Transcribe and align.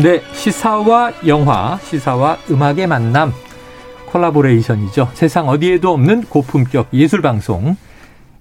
네, 0.00 0.22
시사와 0.32 1.12
영화, 1.26 1.76
시사와 1.82 2.38
음악의 2.48 2.86
만남 2.86 3.32
collaboration이죠. 4.06 5.10
세상 5.14 5.48
어디에도 5.48 5.92
없는 5.92 6.22
고품격 6.22 6.90
예술 6.92 7.20
방송. 7.20 7.76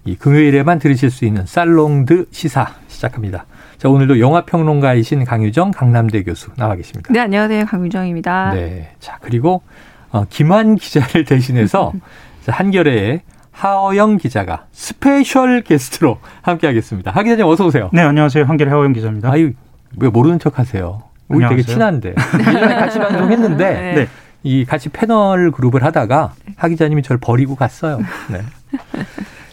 이 0.06 0.16
금요일에만 0.16 0.78
들으실 0.78 1.10
수 1.10 1.26
있는 1.26 1.48
살롱드 1.48 2.28
시사 2.30 2.76
시작합니다. 2.88 3.48
자, 3.80 3.90
오늘도 3.90 4.20
영화 4.20 4.46
평론가이신 4.46 5.26
강유정 5.26 5.72
강남대 5.72 6.22
교수 6.22 6.52
나와 6.58 6.76
계십니다. 6.76 7.12
네, 7.12 7.20
안녕하세요. 7.22 7.66
강유정입니다. 7.66 8.52
네. 8.54 8.92
자, 9.00 9.18
그리고 9.20 9.64
어, 10.12 10.26
김한 10.30 10.76
기자를 10.76 11.26
대신해서 11.26 11.92
한겨레 12.48 13.22
하어영 13.52 14.18
기자가 14.18 14.68
special 14.72 15.64
게스트로 15.64 16.20
함께 16.44 16.68
하겠습니다. 16.68 17.10
하 17.10 17.24
기자님 17.24 17.48
어서 17.48 17.66
오세요. 17.66 17.90
네, 17.94 18.04
안녕하세요. 18.04 18.46
한결의 18.46 18.72
하어영 18.72 18.94
기자입니다. 18.94 19.32
아유, 19.32 19.54
왜 19.98 20.08
모르는 20.10 20.38
척 20.38 20.60
하세요? 20.60 21.07
우리 21.30 21.48
되게 21.48 21.62
친한데. 21.62 22.16
예전에 22.40 22.76
같이 22.76 23.00
방송했는데 23.00 23.74
네. 23.74 23.94
네. 23.96 24.08
이 24.44 24.66
같이 24.66 24.90
패널 24.90 25.52
그룹을 25.52 25.84
하다가 25.84 26.34
하 26.56 26.68
기자님이 26.68 27.04
저를 27.04 27.20
버리고 27.20 27.56
갔어요. 27.56 28.00
네. 28.30 28.42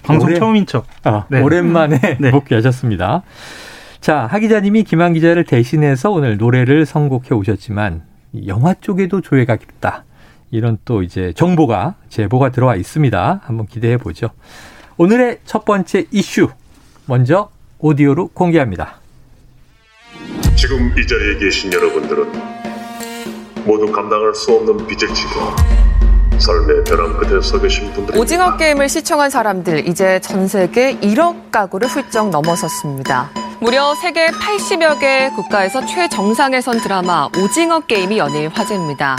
방송 0.02 0.28
오랜, 0.28 0.38
처음인 0.38 0.66
척. 0.66 0.86
아, 1.02 1.24
네. 1.28 1.40
오랜만에 1.40 1.98
네. 2.20 2.30
복귀하셨습니다. 2.30 3.22
자, 4.00 4.26
하 4.26 4.38
기자님이 4.38 4.84
김한 4.84 5.14
기자를 5.14 5.44
대신해서 5.44 6.10
오늘 6.10 6.36
노래를 6.36 6.84
선곡해 6.86 7.30
오셨지만 7.32 8.02
영화 8.46 8.74
쪽에도 8.74 9.20
조예가 9.20 9.56
깊다. 9.56 10.04
이런 10.50 10.78
또 10.84 11.02
이제 11.02 11.32
정보가 11.34 11.96
제보가 12.10 12.50
들어와 12.50 12.76
있습니다. 12.76 13.40
한번 13.42 13.66
기대해 13.66 13.96
보죠. 13.96 14.28
오늘의 14.96 15.38
첫 15.44 15.64
번째 15.64 16.06
이슈 16.12 16.48
먼저 17.06 17.50
오디오로 17.78 18.28
공개합니다. 18.28 19.00
지금 20.56 20.92
이 20.96 21.06
자리에 21.06 21.38
계신 21.38 21.72
여러분들은 21.72 22.32
모두 23.64 23.90
감당할 23.90 24.34
수 24.34 24.52
없는 24.52 24.86
빚을 24.86 25.12
지고 25.12 25.40
삶의 26.38 26.84
벼랑 26.84 27.16
끝에 27.18 27.40
서 27.40 27.60
계신 27.60 27.92
분들 27.92 28.16
오징어 28.16 28.56
게임을 28.56 28.88
시청한 28.88 29.30
사람들 29.30 29.88
이제 29.88 30.20
전 30.20 30.46
세계 30.46 30.96
1억 30.98 31.50
가구를 31.50 31.88
훌쩍 31.88 32.30
넘어섰습니다. 32.30 33.30
무려 33.60 33.94
세계 33.94 34.26
80여 34.26 35.00
개 35.00 35.30
국가에서 35.30 35.84
최정상에 35.86 36.60
선 36.60 36.80
드라마 36.80 37.28
오징어 37.38 37.80
게임이 37.80 38.18
연일 38.18 38.48
화제입니다. 38.48 39.16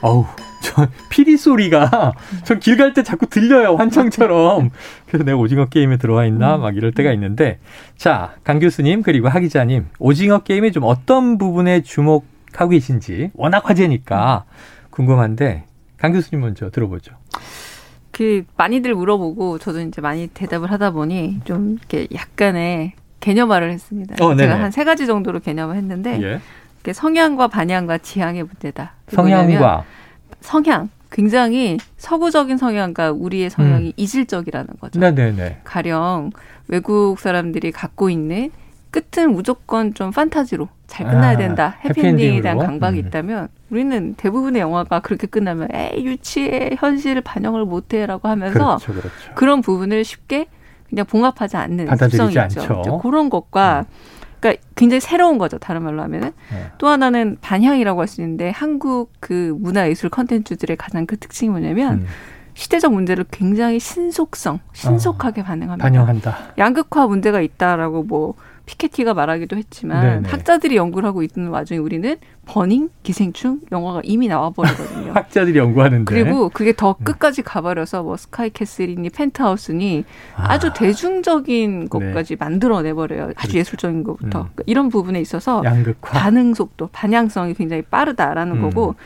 어우, 0.00 0.24
저 0.68 0.86
피리 1.08 1.36
소리가 1.36 2.12
저길갈 2.44 2.92
때 2.92 3.02
자꾸 3.02 3.26
들려요 3.26 3.76
환청처럼. 3.76 4.70
그래서 5.06 5.24
내가 5.24 5.38
오징어 5.38 5.66
게임에 5.66 5.96
들어와 5.96 6.24
있나 6.26 6.56
막 6.58 6.76
이럴 6.76 6.92
때가 6.92 7.12
있는데 7.12 7.58
자 7.96 8.34
강 8.44 8.58
교수님 8.58 9.02
그리고 9.02 9.28
하 9.28 9.40
기자님 9.40 9.86
오징어 9.98 10.40
게임의 10.40 10.72
좀 10.72 10.84
어떤 10.84 11.38
부분에 11.38 11.82
주목하고 11.82 12.70
계신지 12.70 13.30
워낙 13.34 13.68
화제니까 13.68 14.44
궁금한데 14.90 15.64
강 15.96 16.12
교수님 16.12 16.40
먼저 16.42 16.70
들어보죠. 16.70 17.12
그 18.12 18.44
많이들 18.56 18.94
물어보고 18.94 19.58
저도 19.58 19.80
이제 19.80 20.00
많이 20.00 20.26
대답을 20.28 20.70
하다 20.72 20.90
보니 20.90 21.40
좀 21.44 21.76
이렇게 21.78 22.08
약간의 22.14 22.92
개념화를 23.20 23.70
했습니다. 23.70 24.16
어, 24.24 24.34
제가 24.36 24.60
한 24.60 24.70
세 24.72 24.84
가지 24.84 25.06
정도로 25.06 25.40
개념을 25.40 25.76
했는데 25.76 26.20
예. 26.22 26.92
성향과 26.92 27.48
반향과 27.48 27.98
지향의 27.98 28.44
문제다. 28.44 28.92
성향과 29.08 29.84
성향 30.40 30.90
굉장히 31.10 31.78
서구적인 31.96 32.58
성향과 32.58 33.12
우리의 33.12 33.50
성향이 33.50 33.88
음. 33.88 33.92
이질적이라는 33.96 34.68
거죠. 34.80 35.00
네네네. 35.00 35.60
가령 35.64 36.30
외국 36.68 37.18
사람들이 37.18 37.72
갖고 37.72 38.10
있는 38.10 38.50
끝은 38.90 39.32
무조건 39.32 39.94
좀 39.94 40.10
판타지로 40.10 40.68
잘 40.86 41.06
끝나야 41.06 41.32
아, 41.32 41.36
된다. 41.36 41.76
아, 41.78 41.88
해피엔딩에 41.88 42.40
대한 42.40 42.58
강박이 42.58 43.00
음. 43.00 43.06
있다면 43.06 43.48
우리는 43.70 44.14
대부분의 44.14 44.60
영화가 44.60 45.00
그렇게 45.00 45.26
끝나면 45.26 45.68
에이 45.72 46.04
유치해 46.04 46.70
현실을 46.78 47.20
반영을 47.22 47.64
못해라고 47.64 48.28
하면서 48.28 48.78
그렇죠, 48.78 48.92
그렇죠. 48.92 49.34
그런 49.34 49.60
부분을 49.60 50.04
쉽게 50.04 50.46
그냥 50.88 51.04
봉합하지 51.04 51.56
않는 51.58 51.94
습성이 51.96 52.34
있죠. 52.44 52.98
그런 53.02 53.28
것과 53.28 53.84
음. 53.88 54.18
그러니까 54.40 54.62
굉장히 54.74 55.00
새로운 55.00 55.38
거죠. 55.38 55.58
다른 55.58 55.82
말로 55.82 56.02
하면은 56.02 56.32
네. 56.50 56.70
또 56.78 56.88
하나는 56.88 57.36
반향이라고 57.40 58.00
할 58.00 58.08
수 58.08 58.20
있는데 58.20 58.50
한국 58.50 59.12
그 59.20 59.54
문화 59.58 59.88
예술 59.88 60.08
컨텐츠들의 60.10 60.76
가장 60.76 61.06
그 61.06 61.18
특징이 61.18 61.50
뭐냐면 61.50 61.94
음. 62.00 62.06
시대적 62.54 62.92
문제를 62.92 63.24
굉장히 63.30 63.78
신속성, 63.78 64.58
신속하게 64.72 65.42
어, 65.42 65.44
반응합니다. 65.44 65.84
반영한다. 65.84 66.36
양극화 66.58 67.06
문제가 67.06 67.40
있다라고 67.40 68.02
뭐 68.02 68.34
피케티가 68.68 69.14
말하기도 69.14 69.56
했지만 69.56 70.02
네네. 70.02 70.28
학자들이 70.28 70.76
연구를 70.76 71.08
하고 71.08 71.22
있는 71.22 71.48
와중에 71.48 71.78
우리는 71.78 72.16
버닝, 72.44 72.90
기생충 73.02 73.60
영화가 73.72 74.02
이미 74.04 74.28
나와버리거든요. 74.28 75.12
학자들이 75.16 75.58
연구하는데. 75.58 76.04
그리고 76.04 76.50
그게 76.50 76.74
더 76.76 76.94
음. 76.98 77.04
끝까지 77.04 77.40
가버려서 77.40 78.02
뭐 78.02 78.18
스카이 78.18 78.50
캐슬이니 78.50 79.08
펜트하우스니 79.08 80.04
아. 80.36 80.58
주 80.58 80.70
대중적인 80.74 81.80
네. 81.80 81.86
것까지 81.88 82.36
네. 82.36 82.44
만들어내버려요. 82.44 83.24
아주 83.24 83.34
그렇죠. 83.36 83.58
예술적인 83.58 84.04
것부터. 84.04 84.40
음. 84.40 84.44
그러니까 84.52 84.64
이런 84.66 84.90
부분에 84.90 85.18
있어서 85.20 85.62
양극화. 85.64 85.94
반응 86.02 86.52
속도, 86.52 86.88
반향성이 86.92 87.54
굉장히 87.54 87.80
빠르다라는 87.82 88.56
음. 88.56 88.62
거고 88.62 88.96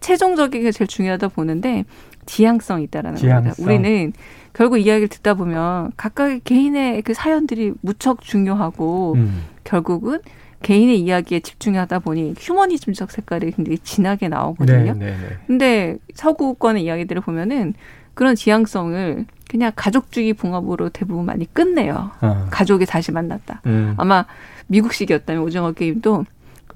최종적인 0.00 0.62
게 0.62 0.72
제일 0.72 0.88
중요하다 0.88 1.28
보는데 1.28 1.84
지향성이 2.26 2.84
있다라는 2.84 3.16
지향성. 3.16 3.52
겁니다. 3.52 3.64
우리는 3.64 4.12
결국 4.54 4.78
이야기를 4.78 5.08
듣다 5.08 5.34
보면 5.34 5.92
각각의 5.96 6.40
개인의 6.44 7.02
그 7.02 7.12
사연들이 7.12 7.74
무척 7.80 8.22
중요하고 8.22 9.14
음. 9.14 9.44
결국은 9.64 10.20
개인의 10.62 11.00
이야기에 11.00 11.40
집중하다 11.40 11.98
보니 11.98 12.34
휴머니즘적 12.38 13.10
색깔이 13.10 13.50
굉장히 13.52 13.78
진하게 13.78 14.28
나오거든요. 14.28 14.94
네, 14.94 15.10
네, 15.10 15.10
네. 15.10 15.36
근데 15.46 15.98
서구권의 16.14 16.84
이야기들을 16.84 17.20
보면은 17.20 17.74
그런 18.14 18.34
지향성을 18.34 19.26
그냥 19.50 19.72
가족주의 19.76 20.32
봉합으로 20.32 20.88
대부분 20.88 21.26
많이 21.26 21.52
끝내요. 21.52 22.12
어. 22.22 22.46
가족이 22.50 22.86
다시 22.86 23.12
만났다. 23.12 23.60
음. 23.66 23.94
아마 23.98 24.24
미국식이었다면 24.68 25.42
오징어 25.42 25.72
게임도 25.72 26.24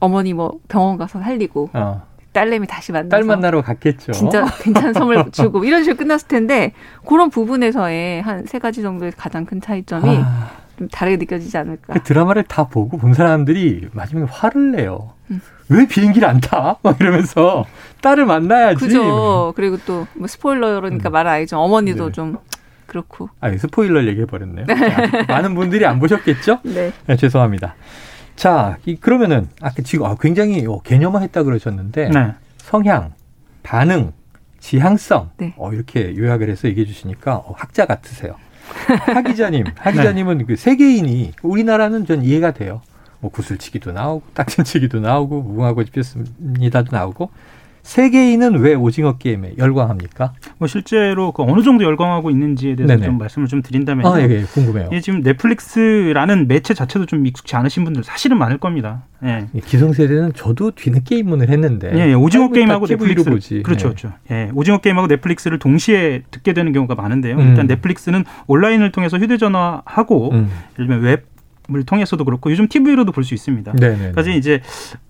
어머니 0.01 0.35
뭐 0.35 0.59
병원 0.69 0.99
가서 0.99 1.21
살리고 1.21 1.71
어. 1.73 2.03
딸내미 2.41 2.67
다시 2.67 2.93
만나서 2.93 3.09
딸 3.11 3.25
만나러 3.25 3.63
갔겠죠. 3.63 4.13
진짜 4.13 4.45
괜찮은 4.63 4.95
선물 4.95 5.31
주고 5.33 5.65
이런 5.65 5.83
식으로 5.85 5.97
끝났을 5.99 6.29
텐데 6.29 6.73
그런 7.07 7.31
부분에서의 7.31 8.23
한 8.23 8.47
세 8.47 8.59
가지 8.59 8.83
정도의 8.83 9.13
가장 9.17 9.45
큰 9.45 9.61
차이점이 9.61 10.21
아. 10.23 10.51
좀 10.79 10.89
다르게 10.89 11.17
느껴지지 11.17 11.57
않을까. 11.59 11.93
그 11.95 12.03
드라마를 12.03 12.45
다 12.45 12.69
보고 12.69 12.97
본 12.99 13.13
사람들이 13.15 13.89
마지막에 13.93 14.31
화를 14.31 14.71
내요. 14.73 15.13
음. 15.31 15.41
왜 15.69 15.87
비행기를 15.87 16.27
안 16.29 16.41
타? 16.41 16.77
막 16.83 17.01
이러면서 17.01 17.67
딸을 18.01 18.25
만나야지. 18.27 18.77
그죠. 18.85 19.53
그리고 19.57 19.77
또 19.85 20.07
뭐 20.15 20.27
스포일러니까 20.29 21.11
음. 21.11 21.13
말을 21.13 21.31
알죠. 21.31 21.59
어머니도 21.59 22.07
네. 22.07 22.13
좀 22.13 22.39
그렇고. 22.87 23.29
아, 23.41 23.51
스포일러 23.55 24.05
얘기해 24.07 24.25
버렸네요. 24.27 24.65
많은 25.29 25.55
분들이 25.55 25.85
안 25.85 25.99
보셨겠죠? 25.99 26.61
네. 26.63 26.93
네 27.07 27.17
죄송합니다. 27.17 27.75
자, 28.39 28.79
이, 28.87 28.95
그러면은 28.95 29.49
아까 29.61 29.83
지금 29.83 30.07
아, 30.07 30.15
굉장히 30.15 30.65
어, 30.65 30.81
개념화했다 30.81 31.43
그러셨는데 31.43 32.11
네. 32.11 32.35
성향, 32.59 33.13
반응, 33.65 34.13
지향성 34.61 35.31
네. 35.39 35.55
어, 35.57 35.73
이렇게 35.73 36.17
요약을 36.17 36.49
해서 36.49 36.69
얘기해 36.69 36.87
주시니까 36.87 37.35
어, 37.35 37.53
학자 37.57 37.85
같으세요. 37.85 38.37
하 39.13 39.23
기자님, 39.23 39.65
하 39.77 39.91
기자님은 39.91 40.39
네. 40.39 40.45
그 40.45 40.55
세계인이 40.55 41.33
우리나라는 41.43 42.07
전 42.07 42.23
이해가 42.23 42.53
돼요. 42.53 42.81
뭐 43.19 43.33
구슬치기도 43.33 43.91
나오고 43.91 44.27
딱진치기도 44.35 45.01
나오고 45.01 45.43
무궁화고 45.43 45.83
집혔습니다도 45.83 46.95
나오고 46.95 47.31
세계인은 47.89 48.59
왜 48.59 48.75
오징어 48.75 49.17
게임에 49.17 49.55
열광합니까? 49.57 50.35
뭐 50.59 50.69
실제로 50.69 51.33
그 51.33 51.43
어느 51.43 51.63
정도 51.63 51.85
열광하고 51.85 52.31
있는지에 52.31 52.77
대해서 52.77 52.95
네네. 52.95 53.07
좀 53.07 53.17
말씀을 53.17 53.49
좀 53.49 53.63
드린다면 53.63 54.05
아, 54.05 54.21
예, 54.21 54.29
예, 54.29 54.43
궁금해요. 54.43 54.91
예, 54.93 55.01
지금 55.01 55.23
넷플릭스라는 55.23 56.49
매체 56.49 56.75
자체도 56.75 57.07
좀 57.07 57.25
익숙치 57.25 57.57
않으신 57.57 57.85
분들 57.85 58.05
사실은 58.05 58.37
많을 58.37 58.59
겁니다. 58.59 59.05
예. 59.25 59.47
기성세대는 59.65 60.35
저도 60.35 60.73
뒤늦 60.73 61.03
게임문을 61.05 61.49
했는데 61.49 61.91
예, 61.95 62.11
예. 62.11 62.13
오징어 62.13 62.51
게임하고 62.51 62.87
넷플릭스 62.87 63.31
보지. 63.31 63.63
그렇죠, 63.63 63.89
예. 63.89 63.93
그렇죠. 63.93 64.13
예, 64.33 64.51
오징어 64.53 64.77
게임하고 64.79 65.09
넷플릭스를 65.09 65.59
동시에 65.59 66.25
듣게 66.31 66.53
되는 66.53 66.73
경우가 66.73 66.95
많은데요. 66.95 67.37
음. 67.37 67.49
일단 67.49 67.67
넷플릭스는 67.67 68.27
온라인을 68.49 68.93
통해서 68.93 69.17
휴대전화하고 69.17 70.33
음. 70.33 70.51
예를 70.75 70.89
들면 70.89 71.01
웹 71.01 71.38
을 71.75 71.85
통해서도 71.85 72.25
그렇고 72.25 72.51
요즘 72.51 72.67
TV로도 72.67 73.13
볼 73.13 73.25
수 73.25 73.35
있습니다. 73.35 73.73
네네. 73.73 74.13
그래서 74.13 74.31
이제 74.31 74.63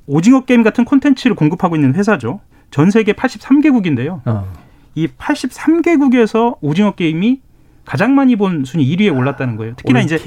오징어 0.07 0.45
게임 0.45 0.65
같은 0.65 0.85
콘텐츠를 0.85 1.37
공급하고 1.37 1.77
있는 1.77 1.95
회사죠. 1.95 2.41
전 2.73 2.91
세계 2.91 3.13
83개국인데요. 3.13 4.21
어. 4.25 4.53
이 4.97 5.07
83개국에서 5.07 6.57
오징어 6.61 6.93
게임이 6.93 7.41
가장 7.85 8.15
많이 8.15 8.35
본 8.37 8.65
순위 8.65 8.85
1위에 8.97 9.17
올랐다는 9.17 9.57
거예요. 9.57 9.75
특히나 9.77 10.01
이제 10.01 10.19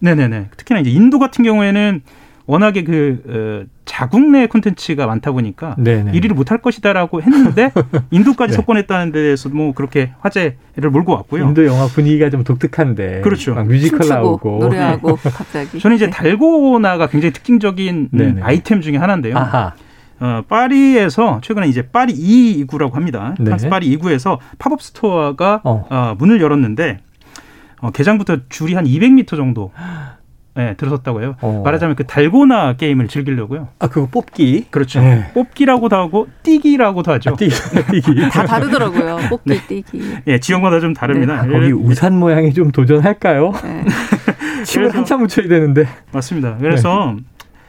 네네네. 0.00 0.50
특히나 0.56 0.80
이제 0.80 0.90
인도 0.90 1.18
같은 1.18 1.44
경우에는 1.44 2.02
워낙에 2.46 2.82
그 2.82 3.22
어, 3.66 3.77
자국 3.98 4.30
내 4.30 4.46
콘텐츠가 4.46 5.08
많다 5.08 5.32
보니까 5.32 5.74
네네. 5.76 6.12
1위를 6.12 6.32
못할 6.32 6.58
것이다라고 6.58 7.20
했는데 7.20 7.72
인도까지 8.12 8.52
네. 8.52 8.56
석권했다는 8.56 9.10
데에서 9.10 9.48
뭐 9.48 9.74
그렇게 9.74 10.12
화제를 10.20 10.90
몰고 10.92 11.14
왔고요. 11.14 11.48
인도 11.48 11.66
영화 11.66 11.88
분위기가 11.88 12.30
좀 12.30 12.44
독특한데 12.44 13.22
그렇죠. 13.22 13.56
뮤지컬 13.56 14.08
나오고 14.08 14.58
노래하고 14.60 15.16
네. 15.16 15.30
갑자기 15.34 15.80
저는 15.80 15.96
이제 15.96 16.06
네. 16.06 16.12
달고나가 16.12 17.08
굉장히 17.08 17.32
특징적인 17.32 18.10
네네. 18.12 18.42
아이템 18.42 18.82
중에 18.82 18.98
하나인데요. 18.98 19.36
아하. 19.36 19.72
어, 20.20 20.42
파리에서 20.48 21.40
최근에 21.42 21.66
이제 21.66 21.82
파리 21.82 22.14
2구라고 22.66 22.92
합니다. 22.92 23.34
네. 23.38 23.46
프랑스 23.46 23.68
파리 23.68 23.98
2구에서 23.98 24.38
pop-up 24.60 24.80
store가 24.80 25.62
어. 25.64 25.86
어, 25.90 26.14
문을 26.16 26.40
열었는데 26.40 26.98
어, 27.80 27.90
개장부터 27.90 28.38
줄이 28.48 28.74
한 28.74 28.84
200m 28.84 29.36
정도 29.36 29.72
네, 30.58 30.74
들어섰다고 30.74 31.22
해요. 31.22 31.36
어. 31.40 31.62
말하자면 31.64 31.94
그 31.94 32.04
달고나 32.04 32.72
게임을 32.72 33.06
즐기려고요. 33.06 33.68
아, 33.78 33.86
그거 33.86 34.08
뽑기? 34.10 34.66
그렇죠. 34.70 35.00
네. 35.00 35.30
뽑기라고도 35.32 35.94
하고 35.94 36.26
띠기라고도 36.42 37.12
하죠. 37.12 37.30
아, 37.30 37.36
띠기. 37.36 37.54
다 38.28 38.44
다르더라고요. 38.44 39.18
뽑기, 39.30 39.50
네. 39.50 39.60
뛰기. 39.68 40.16
예, 40.26 40.40
지역마다 40.40 40.80
좀 40.80 40.94
다릅니다. 40.94 41.42
네. 41.46 41.48
아, 41.48 41.52
거기 41.52 41.70
우산 41.70 42.18
모양이 42.18 42.52
좀 42.52 42.72
도전할까요? 42.72 43.52
네. 43.62 43.84
침을 44.66 44.92
한참 44.92 45.20
묻혀야 45.20 45.46
되는데. 45.46 45.86
맞습니다. 46.10 46.56
그래서 46.58 47.14
네. 47.16 47.22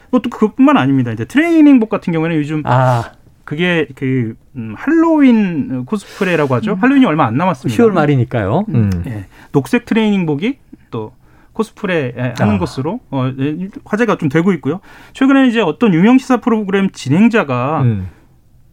뭐또 0.10 0.32
그것뿐만 0.32 0.76
아닙니다. 0.76 1.12
이제 1.12 1.26
트레이닝복 1.26 1.90
같은 1.90 2.12
경우에는 2.12 2.38
요즘 2.38 2.64
아. 2.66 3.12
그게 3.44 3.88
그 3.94 4.34
음, 4.56 4.74
할로윈 4.76 5.86
코스프레라고 5.86 6.56
하죠. 6.56 6.72
음. 6.72 6.78
할로윈이 6.82 7.06
얼마 7.06 7.28
안 7.28 7.38
남았습니다. 7.38 7.84
10월 7.84 7.92
말이니까요. 7.92 8.66
음. 8.70 9.04
예, 9.06 9.26
녹색 9.52 9.86
트레이닝복이 9.86 10.58
또 10.90 11.14
코스프레 11.60 12.14
하는 12.40 12.56
아. 12.56 12.58
것으로 12.58 13.02
어, 13.12 13.30
예, 13.38 13.68
화제가 13.84 14.18
좀 14.18 14.30
되고 14.30 14.54
있고요. 14.54 14.80
최근에 15.12 15.48
이제 15.50 15.60
어떤 15.60 15.94
유명 15.94 16.18
시사 16.18 16.38
프로그램 16.38 16.90
진행자가 16.92 17.82
음. 17.82 18.08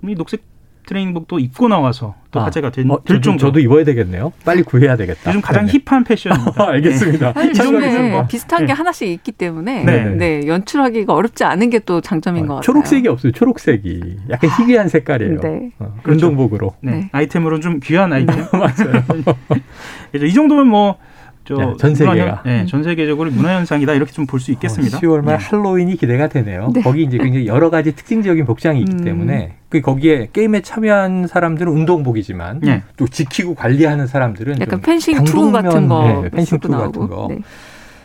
이 0.06 0.14
녹색 0.14 0.44
트레이닝복도 0.86 1.40
입고 1.40 1.66
나와서 1.66 2.14
또 2.30 2.38
아. 2.38 2.44
화제가 2.44 2.70
된, 2.70 2.88
어, 2.92 3.02
될 3.02 3.20
정도. 3.20 3.40
저도 3.46 3.58
입어야 3.58 3.82
되겠네요. 3.82 4.32
빨리 4.44 4.62
구해야 4.62 4.96
되겠다. 4.96 5.30
요즘 5.30 5.40
가장 5.40 5.66
네네. 5.66 5.80
힙한 5.84 6.04
패션입니다. 6.04 6.52
아, 6.62 6.68
알겠습니다. 6.68 7.32
네. 7.32 7.54
사실 7.54 8.10
뭐. 8.12 8.24
비슷한 8.28 8.60
게 8.60 8.66
네. 8.66 8.72
하나씩 8.72 9.08
있기 9.08 9.32
때문에 9.32 9.82
네. 9.82 10.04
네. 10.14 10.46
연출하기가 10.46 11.12
어렵지 11.12 11.42
않은 11.42 11.70
게 11.70 11.80
또 11.80 12.00
장점인 12.00 12.44
어, 12.44 12.46
것 12.46 12.54
같아요. 12.54 12.62
초록색이 12.62 13.08
없어요. 13.08 13.32
초록색이 13.32 14.16
약간 14.30 14.48
희귀한 14.60 14.88
색깔이에요. 14.88 15.40
네. 15.40 15.72
어, 15.80 15.92
그렇죠. 16.04 16.26
운동복으로. 16.28 16.74
네. 16.82 16.92
네. 16.92 17.08
아이템으로는 17.10 17.60
좀 17.62 17.80
귀한 17.82 18.12
아이템. 18.12 18.44
맞아요. 18.54 19.02
이 20.24 20.32
정도면 20.32 20.68
뭐. 20.68 20.98
전 21.78 21.94
세계가 21.94 22.42
네, 22.44 22.66
전 22.66 22.82
세계적으로 22.82 23.30
문화 23.30 23.56
현상이다 23.56 23.94
이렇게 23.94 24.12
좀 24.12 24.26
볼 24.26 24.40
수 24.40 24.50
있겠습니다. 24.52 24.98
어, 24.98 25.00
10월 25.00 25.22
말 25.22 25.38
네. 25.38 25.44
할로윈이 25.44 25.96
기대가 25.96 26.28
되네요. 26.28 26.70
네. 26.74 26.82
거기 26.82 27.04
이제 27.04 27.16
굉장히 27.18 27.46
여러 27.46 27.70
가지 27.70 27.94
특징적인 27.94 28.44
복장이 28.44 28.80
있기 28.80 28.92
음. 28.92 29.04
때문에 29.04 29.54
그 29.68 29.80
거기에 29.80 30.28
게임에 30.32 30.62
참여한 30.62 31.26
사람들은 31.26 31.72
운동복이지만 31.72 32.60
네. 32.60 32.82
또 32.96 33.06
지키고 33.06 33.54
관리하는 33.54 34.06
사람들은 34.06 34.60
약간 34.60 34.80
펜싱 34.80 35.24
투구 35.24 35.52
같은 35.52 35.88
거, 35.88 36.22
네, 36.22 36.30
펜싱 36.30 36.58
투구 36.60 36.68
같은 36.68 37.08
거. 37.08 37.28
네. 37.30 37.38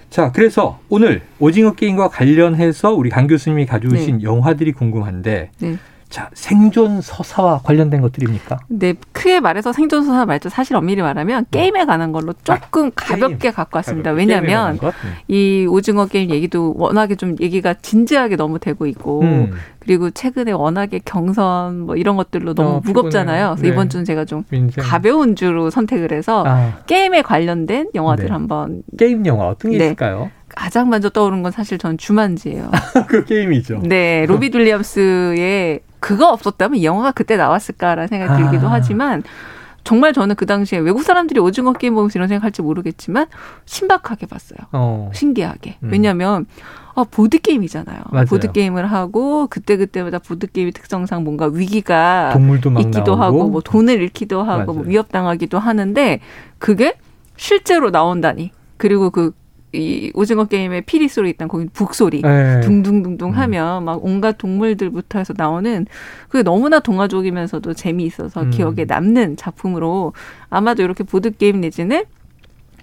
자, 0.10 0.32
그래서 0.32 0.80
오늘 0.90 1.22
오징어 1.40 1.74
게임과 1.74 2.10
관련해서 2.10 2.94
우리 2.94 3.10
강 3.10 3.28
교수님이 3.28 3.66
가져오신 3.66 4.18
네. 4.18 4.24
영화들이 4.24 4.74
궁금한데 4.74 5.52
네. 5.60 5.78
자, 6.12 6.30
생존 6.34 7.00
서사와 7.00 7.62
관련된 7.64 8.02
것들입니까? 8.02 8.60
네, 8.68 8.94
크게 9.14 9.40
말해서 9.40 9.72
생존 9.72 10.04
서사 10.04 10.26
맞죠. 10.26 10.50
사실 10.50 10.76
엄밀히 10.76 11.02
말하면 11.02 11.46
네. 11.52 11.62
게임에 11.62 11.86
관한 11.86 12.12
걸로 12.12 12.34
조금 12.44 12.88
아, 12.88 12.92
가볍게 12.94 13.38
게임. 13.38 13.54
갖고 13.54 13.78
왔습니다. 13.78 14.12
가볍게. 14.12 14.22
왜냐하면 14.22 14.78
네. 14.78 14.92
이 15.30 15.66
오징어 15.70 16.06
게임 16.08 16.30
얘기도 16.30 16.76
워낙에 16.78 17.16
좀 17.16 17.38
얘기가 17.40 17.76
진지하게 17.76 18.36
너무 18.36 18.60
되고 18.60 18.86
있고 18.86 19.22
음. 19.22 19.54
그리고 19.80 20.12
최근에 20.12 20.52
워낙에 20.52 21.00
경선 21.06 21.80
뭐 21.80 21.96
이런 21.96 22.18
것들로 22.18 22.54
너무 22.56 22.70
어, 22.76 22.82
무겁잖아요. 22.84 23.56
그래서 23.56 23.62
네. 23.64 23.70
이번 23.70 23.88
주는 23.88 24.04
제가 24.04 24.26
좀 24.26 24.44
민생. 24.50 24.84
가벼운 24.84 25.38
주로 25.38 25.70
선택을 25.70 26.12
해서 26.12 26.44
아. 26.46 26.80
게임에 26.88 27.22
관련된 27.22 27.90
영화들 27.96 28.26
네. 28.26 28.32
한번 28.32 28.84
게임 29.00 29.26
영화 29.26 29.48
어떤 29.48 29.72
게 29.72 29.78
네. 29.78 29.86
있을까요? 29.86 30.30
가장 30.56 30.90
먼저 30.90 31.10
떠오른 31.10 31.44
건 31.44 31.52
사실 31.52 31.78
전 31.78 31.98
주만지예요. 31.98 32.72
그 33.08 33.26
게임이죠. 33.26 33.82
네, 33.84 34.26
로빈 34.28 34.52
윌리엄스의 34.54 35.82
그거 36.00 36.30
없었다면 36.30 36.80
이 36.80 36.86
영화가 36.86 37.12
그때 37.12 37.38
나왔을까라는 37.38 38.08
생각이 38.08 38.42
들기도 38.42 38.68
아. 38.68 38.74
하지만 38.74 39.24
정말 39.84 40.14
저는 40.14 40.36
그 40.36 40.46
당시에 40.46 40.80
외국 40.80 41.04
사람들이 41.04 41.40
오징어 41.40 41.74
게임 41.74 41.96
보면서 41.96 42.20
이런 42.20 42.28
생각할지 42.28 42.62
모르겠지만 42.62 43.28
신박하게 43.66 44.28
봤어요. 44.28 44.60
어. 44.72 45.10
신기하게. 45.14 45.78
음. 45.84 45.90
왜냐하면 45.92 46.46
아, 46.94 47.06
보드 47.10 47.40
게임이잖아요. 47.40 48.04
보드 48.28 48.52
게임을 48.52 48.86
하고 48.86 49.48
그때 49.48 49.78
그때마다 49.78 50.20
보드 50.20 50.46
게임의 50.48 50.74
특성상 50.74 51.24
뭔가 51.24 51.48
위기가 51.48 52.36
있기도 52.80 53.16
나오고. 53.16 53.24
하고 53.24 53.50
뭐 53.50 53.62
돈을 53.62 54.02
잃기도 54.02 54.44
하고 54.44 54.74
뭐 54.74 54.84
위협 54.86 55.12
당하기도 55.12 55.58
하는데 55.58 56.20
그게 56.60 56.96
실제로 57.38 57.92
나온다니. 57.92 58.52
그리고 58.78 59.10
그 59.10 59.32
이 59.74 60.12
오징어 60.14 60.46
게임의 60.46 60.82
피리 60.82 61.08
소리 61.08 61.30
있던 61.32 61.48
거기 61.48 61.66
북소리 61.72 62.22
네. 62.22 62.60
둥둥둥둥 62.62 63.30
음. 63.30 63.34
하면 63.38 63.86
막 63.86 64.04
온갖 64.04 64.38
동물들부터 64.38 65.20
해서 65.20 65.34
나오는 65.38 65.86
그게 66.28 66.44
너무나 66.44 66.80
동화적이면서도 66.80 67.74
재미있어서 67.74 68.44
음. 68.44 68.50
기억에 68.50 68.86
남는 68.86 69.38
작품으로 69.38 70.14
아마도 70.50 70.84
이렇게 70.84 71.06
보드 71.06 71.32
게임 71.32 71.62
내지는 71.62 72.04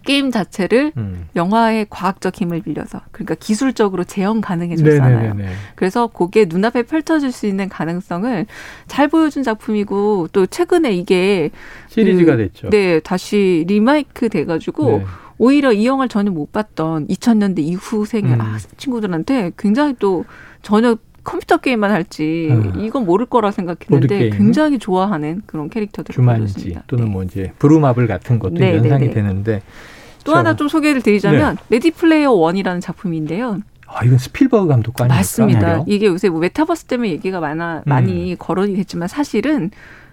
게임 0.06 0.30
자체를 0.30 0.92
음. 0.96 1.28
영화의 1.36 1.86
과학적 1.90 2.40
힘을 2.40 2.62
빌려서 2.62 3.02
그러니까 3.10 3.34
기술적으로 3.34 4.04
재현 4.04 4.40
가능해졌잖아요. 4.40 5.34
그래서 5.74 6.06
그게 6.06 6.46
눈앞에 6.48 6.84
펼쳐질 6.84 7.30
수 7.30 7.46
있는 7.46 7.68
가능성을 7.68 8.46
잘 8.86 9.08
보여준 9.08 9.42
작품이고 9.42 10.28
또 10.32 10.46
최근에 10.46 10.92
이게 10.92 11.50
시리즈가 11.88 12.36
그, 12.36 12.38
됐죠. 12.38 12.70
네, 12.70 13.00
다시 13.00 13.64
리메이크 13.68 14.30
돼가지고. 14.30 14.86
네. 14.98 15.04
오히려 15.38 15.72
이 15.72 15.86
영화를 15.86 16.08
전혀 16.08 16.30
못 16.30 16.52
봤던 16.52 17.06
2000년대 17.06 17.60
이후생 17.60 18.26
음. 18.26 18.40
아, 18.40 18.58
친구들한테 18.76 19.52
굉장히 19.56 19.94
또 19.98 20.24
전혀 20.62 20.96
컴퓨터 21.24 21.58
게임만 21.58 21.90
할지 21.90 22.48
음. 22.50 22.80
이건 22.80 23.04
모를 23.04 23.26
거라 23.26 23.50
생각했는데 23.50 24.30
굉장히 24.30 24.78
좋아하는 24.78 25.42
그런 25.46 25.68
캐릭터들 25.68 26.14
주만지 26.14 26.78
또는 26.86 27.04
네. 27.04 27.10
뭐 27.10 27.22
이제 27.22 27.52
브루마블 27.58 28.06
같은 28.06 28.38
것도 28.38 28.54
네, 28.54 28.76
연상이 28.76 29.04
네, 29.04 29.08
네. 29.08 29.14
되는데 29.14 29.62
또 30.24 30.34
하나 30.34 30.56
좀 30.56 30.68
소개를 30.68 31.02
드리자면 31.02 31.56
네. 31.56 31.76
레디 31.76 31.90
플레이어 31.90 32.32
원이라는 32.32 32.80
작품인데요. 32.80 33.60
아, 33.86 34.04
이건 34.04 34.18
스필버그 34.18 34.68
감독 34.68 35.00
아닙니까? 35.00 35.16
맞습니다. 35.16 35.84
이게 35.86 36.06
요새 36.06 36.28
뭐 36.28 36.40
메타버스 36.40 36.84
때문에 36.84 37.10
얘기가 37.10 37.40
많아 37.40 37.82
많이 37.86 38.32
음. 38.32 38.36
거론이 38.38 38.74
됐지만 38.76 39.08
사실은 39.08 39.70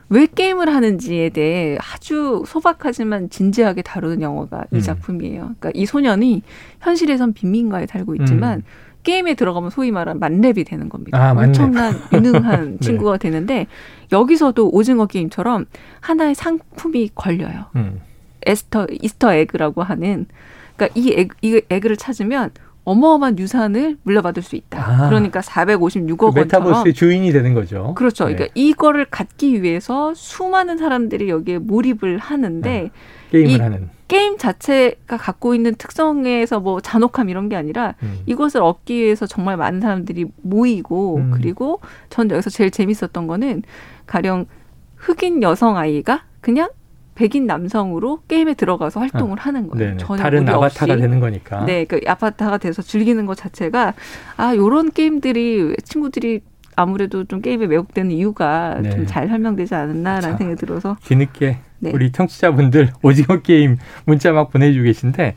왜 0.10 0.28
게임을 0.28 0.74
하는지에 0.74 1.30
대해 1.30 1.78
아주 1.82 2.44
소박하지만 2.46 3.30
진지하게 3.30 3.82
다루는 3.82 4.22
영화가 4.22 4.66
이 4.72 4.76
음. 4.76 4.82
작품이에요. 4.82 5.42
그러니까 5.42 5.72
이 5.74 5.86
소년이 5.86 6.44
현실에선 6.82 7.34
빈민가에 7.34 7.88
살고 7.88 8.16
있지만 8.16 8.60
음. 8.60 8.64
게임에 9.04 9.36
들어가면 9.36 9.70
소위 9.70 9.92
말하는 9.92 10.20
만렙이 10.20 10.64
되는 10.64 10.90
겁니다. 10.90 11.18
아, 11.20 11.32
엄청난 11.32 11.94
유능한 12.14 12.72
네. 12.74 12.78
친구가 12.80 13.18
되는데 13.18 13.68
여기서도 14.12 14.70
오징어 14.72 15.06
게임처럼 15.06 15.66
하나의 16.02 16.36
상품이 16.36 17.12
걸려요. 17.16 17.66
음. 17.76 18.02
Easter 18.46 18.88
Easter 19.01 19.34
egg라고 19.34 19.82
하는 19.82 20.28
그러니까 20.76 21.00
이 21.00 21.14
egg, 21.13 21.36
이 21.42 21.62
egg를 21.70 21.98
찾으면 21.98 22.52
어마어마한 22.86 23.39
유산을 23.39 23.98
물려받을 24.04 24.44
수 24.44 24.56
있다. 24.56 24.80
아, 24.80 25.10
그러니까 25.10 25.42
456억 25.42 26.34
그 26.34 26.39
메타버스의 26.39 26.94
주인이 26.94 27.32
되는 27.32 27.54
거죠. 27.54 27.94
그렇죠. 27.96 28.25
네. 28.25 28.36
그러니까 28.36 28.54
이거를 28.56 29.06
갖기 29.06 29.63
위해서 29.63 30.13
수많은 30.13 30.77
사람들이 30.77 31.27
여기에 31.30 31.58
몰입을 31.60 32.20
하는데 32.20 32.92
아, 32.94 33.32
게임을 33.32 33.62
하는 33.62 33.89
게임 34.08 34.38
자체가 34.38 35.18
갖고 35.18 35.56
있는 35.56 35.74
특성에서 35.75 36.60
뭐 36.60 36.80
잔혹함 36.80 37.30
이런 37.30 37.50
게 37.50 37.56
아니라 37.56 37.96
음. 38.04 38.20
이것을 38.27 38.62
얻기 38.62 38.96
위해서 38.96 39.25
정말 39.25 39.58
많은 39.58 39.82
사람들이 39.82 40.25
모이고 40.44 41.18
음. 41.18 41.32
그리고 41.34 41.80
전 42.10 42.30
여기서 42.30 42.51
제일 42.51 42.70
재밌었던 42.70 43.25
거는 43.25 43.63
가령 44.06 44.46
흑인 44.96 45.42
여성 45.42 45.77
아이가 45.77 46.24
그냥 46.39 46.70
백인 47.15 47.48
남성으로 47.48 48.19
게임에 48.27 48.53
들어가서 48.53 49.00
활동을 49.00 49.39
아, 49.39 49.43
하는 49.43 49.67
거예요. 49.69 49.86
네네. 49.86 49.98
전혀 49.98 50.22
다른 50.22 50.48
아바타가 50.48 50.93
없이. 50.93 51.01
되는 51.01 51.19
거니까. 51.19 51.65
네, 51.65 51.86
그 51.86 52.01
아바타가 52.05 52.57
돼서 52.57 52.81
즐기는 52.81 53.25
것 53.25 53.36
자체가 53.36 53.93
아 54.38 54.55
요런 54.55 54.91
게임들이 54.91 55.77
친구들이 55.84 56.41
아무래도 56.75 57.24
좀 57.24 57.41
게임에 57.41 57.67
매혹되는 57.67 58.12
이유가 58.12 58.79
네. 58.81 58.89
좀잘 58.89 59.29
설명되지 59.29 59.74
않았나라는 59.74 60.31
자, 60.31 60.38
생각이 60.38 60.60
들어서 60.60 60.98
뒤늦게 61.03 61.57
네. 61.79 61.91
우리 61.93 62.12
청취자분들 62.12 62.91
오징어 63.01 63.41
게임 63.41 63.77
문자 64.05 64.34
막 64.34 64.51
보내주고 64.51 64.84
계신데 64.84 65.36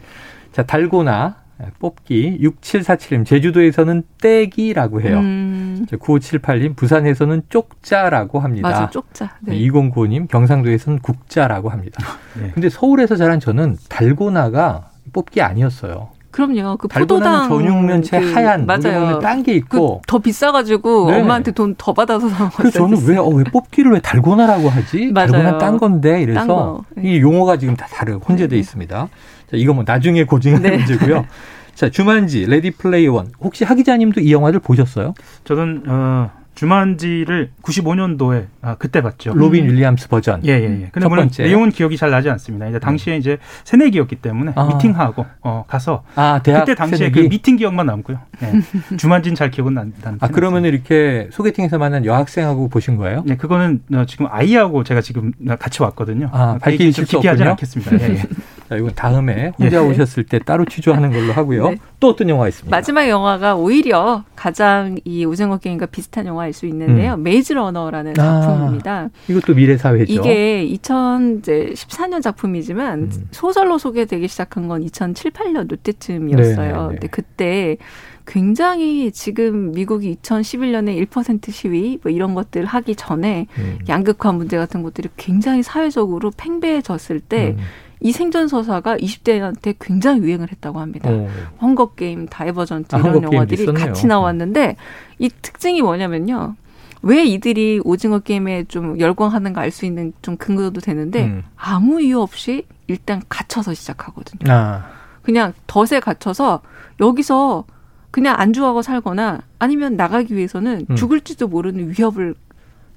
자 0.53 0.63
달고나 0.65 1.37
뽑기 1.79 2.39
6747님 2.41 3.27
제주도에서는 3.27 4.03
떼기라고 4.21 5.01
해요. 5.03 5.19
음. 5.19 5.87
9578님 5.91 6.77
부산에서는 6.77 7.43
쪽자라고 7.49 8.41
합니다. 8.41 8.69
맞아, 8.69 8.91
쪽자. 8.91 9.37
네. 9.41 9.59
2095님 9.59 10.29
경상도에서는 10.29 11.01
국자라고 11.01 11.69
합니다. 11.69 12.05
네. 12.41 12.51
근데 12.55 12.69
서울에서 12.69 13.17
자란 13.17 13.41
저는 13.41 13.77
달고나가 13.89 14.91
뽑기 15.13 15.43
아니었어요. 15.43 16.11
그럼요. 16.39 16.77
그 16.77 16.87
포도당 16.87 17.49
전육면체 17.49 18.21
그, 18.21 18.33
하얀 18.33 18.65
맞아요. 18.65 19.19
딴게 19.19 19.55
있고 19.55 20.01
그 20.01 20.07
더 20.07 20.19
비싸가지고 20.19 21.11
네. 21.11 21.21
엄마한테 21.21 21.51
돈 21.51 21.75
더 21.77 21.93
받아서 21.93 22.29
사그 22.29 22.71
저는 22.71 22.99
왜, 23.07 23.17
어, 23.17 23.27
왜 23.27 23.43
뽑기를 23.45 23.93
왜 23.93 24.01
달고나라고 24.01 24.69
하지? 24.69 25.11
맞아요. 25.15 25.33
달고나 25.33 25.59
딴 25.59 25.79
건데 25.79 26.23
이래서 26.23 26.81
이 27.03 27.19
용어가 27.21 27.57
지금 27.57 27.75
다 27.77 27.87
다르 27.91 28.15
혼재돼 28.17 28.55
네. 28.55 28.61
있습니다. 28.61 29.09
자, 29.51 29.57
이거 29.57 29.73
뭐 29.75 29.83
나중에 29.87 30.25
고증하는 30.25 30.71
네. 30.71 30.77
문제고요. 30.79 31.25
자, 31.75 31.89
주만지 31.91 32.47
레디 32.47 32.71
플레이 32.73 33.07
원. 33.07 33.29
혹시 33.41 33.65
하 33.65 33.75
기자님도 33.75 34.21
이 34.21 34.33
영화를 34.33 34.61
보셨어요? 34.61 35.15
저는 35.45 35.83
어 35.87 36.31
주만지를 36.59 37.51
95년도에 37.63 38.47
아, 38.63 38.75
그때 38.75 39.01
봤죠. 39.01 39.33
로빈 39.33 39.67
윌리엄스 39.67 40.09
버전. 40.09 40.45
예, 40.45 40.55
예, 40.55 40.65
예. 40.65 40.89
근데 40.91 41.07
물론 41.07 41.27
번째. 41.27 41.45
내용은 41.45 41.71
기억이 41.71 41.97
잘 41.97 42.11
나지 42.11 42.29
않습니다. 42.31 42.67
이제 42.67 42.81
당시에 42.81 43.15
음. 43.15 43.19
이제 43.21 43.39
새내기였기 43.63 44.17
때문에 44.17 44.55
아. 44.57 44.65
미팅하고 44.67 45.25
어, 45.43 45.65
가서 45.69 46.03
아, 46.17 46.41
대학 46.43 46.65
그때 46.65 46.75
당시에 46.75 46.99
새내기? 46.99 47.23
그 47.23 47.29
미팅 47.29 47.55
기억만 47.55 47.87
남고요. 47.87 48.19
예. 48.43 48.53
주만지는 48.99 49.37
잘 49.37 49.53
기억은 49.53 49.75
난. 49.75 49.93
난 50.03 50.19
아, 50.21 50.27
그러면 50.27 50.65
이렇게 50.65 51.29
소개팅에서 51.31 51.79
만난 51.79 52.05
여학생하고 52.05 52.69
보신 52.69 52.97
거예요? 52.97 53.23
네, 53.25 53.37
그거는 53.37 53.83
어, 53.95 54.05
지금 54.09 54.27
아이하고 54.29 54.83
제가 54.83 55.01
지금 55.01 55.33
같이 55.61 55.81
왔거든요. 55.81 56.29
아, 56.33 56.59
수 56.93 57.05
깊게 57.05 57.29
하지 57.29 57.45
않겠습니다. 57.45 58.01
예, 58.01 58.15
예. 58.17 58.23
자, 58.69 58.77
이건 58.77 58.95
다음에 58.95 59.53
혼자 59.59 59.83
예. 59.83 59.87
오셨을 59.89 60.25
때 60.25 60.39
따로 60.39 60.67
취조하는 60.67 61.11
걸로 61.11 61.33
하고요. 61.33 61.71
네. 61.71 61.77
또 62.01 62.11
어떤 62.11 62.29
영화 62.29 62.49
있습니까? 62.49 62.77
마지막 62.77 63.09
영화가 63.09 63.57
오히려 63.57 64.25
가장 64.37 64.99
이 65.05 65.25
오징어 65.25 65.57
게임과 65.57 65.87
비슷한 65.87 66.27
영화일 66.27 66.53
수 66.53 66.67
있는데요. 66.67 67.15
음. 67.15 67.23
메이즈 67.23 67.55
러너라는 67.55 68.21
아, 68.21 68.43
작품입니다. 68.43 69.09
이것도 69.29 69.55
미래 69.55 69.79
사회죠. 69.79 70.13
이게 70.13 70.69
2014년 70.71 72.21
작품이지만 72.21 72.99
음. 73.05 73.29
소설로 73.31 73.79
소개되기 73.79 74.29
시작한 74.29 74.69
건 74.69 74.83
2007, 74.83 75.31
8년 75.31 75.71
요때쯤이었어요. 75.71 76.73
네네. 76.75 76.89
근데 76.89 77.07
그때 77.09 77.79
굉장히 78.27 79.11
지금 79.13 79.73
미국이 79.73 80.15
2011년에 80.17 81.09
1% 81.09 81.51
시위 81.51 81.99
뭐 82.03 82.13
이런 82.13 82.35
것들 82.35 82.67
하기 82.67 82.97
전에 82.97 83.47
음. 83.57 83.79
양극화 83.89 84.33
문제 84.33 84.59
같은 84.59 84.83
것들이 84.83 85.09
굉장히 85.17 85.63
사회적으로 85.63 86.31
팽배해졌을 86.37 87.21
때 87.21 87.57
음. 87.59 87.65
이 88.01 88.13
생존 88.13 88.49
서사가 88.49 88.97
20대한테 88.99 89.77
굉장히 89.81 90.21
유행을 90.21 90.51
했다고 90.53 90.81
합니다. 90.81 91.11
오. 91.11 91.29
헝거 91.61 91.95
게임, 91.95 92.27
다이버전트 92.27 92.95
아, 92.97 92.99
이런 93.01 93.23
영화들이 93.23 93.67
같이 93.67 94.07
나왔는데 94.07 94.77
이 95.19 95.29
특징이 95.43 95.83
뭐냐면요. 95.83 96.55
왜 97.03 97.25
이들이 97.25 97.81
오징어 97.85 98.19
게임에 98.19 98.65
좀 98.65 98.99
열광하는가 98.99 99.61
알 99.61 99.71
수 99.71 99.87
있는 99.87 100.13
좀 100.23 100.37
근거도 100.37 100.81
되는데 100.81 101.27
음. 101.27 101.43
아무 101.57 102.01
이유 102.01 102.21
없이 102.21 102.65
일단 102.89 103.23
갇혀서 103.29 103.75
시작하거든요. 103.75 104.53
아. 104.53 104.85
그냥 105.23 105.53
덫에 105.67 106.01
갇혀서 106.01 106.63
여기서 107.01 107.65
그냥 108.11 108.35
안주하고 108.39 108.83
살거나 108.83 109.43
아니면 109.59 109.97
나가기 109.97 110.35
위해서는 110.35 110.87
음. 110.91 110.97
죽을지도 110.97 111.47
모르는 111.49 111.95
위협을 111.97 112.35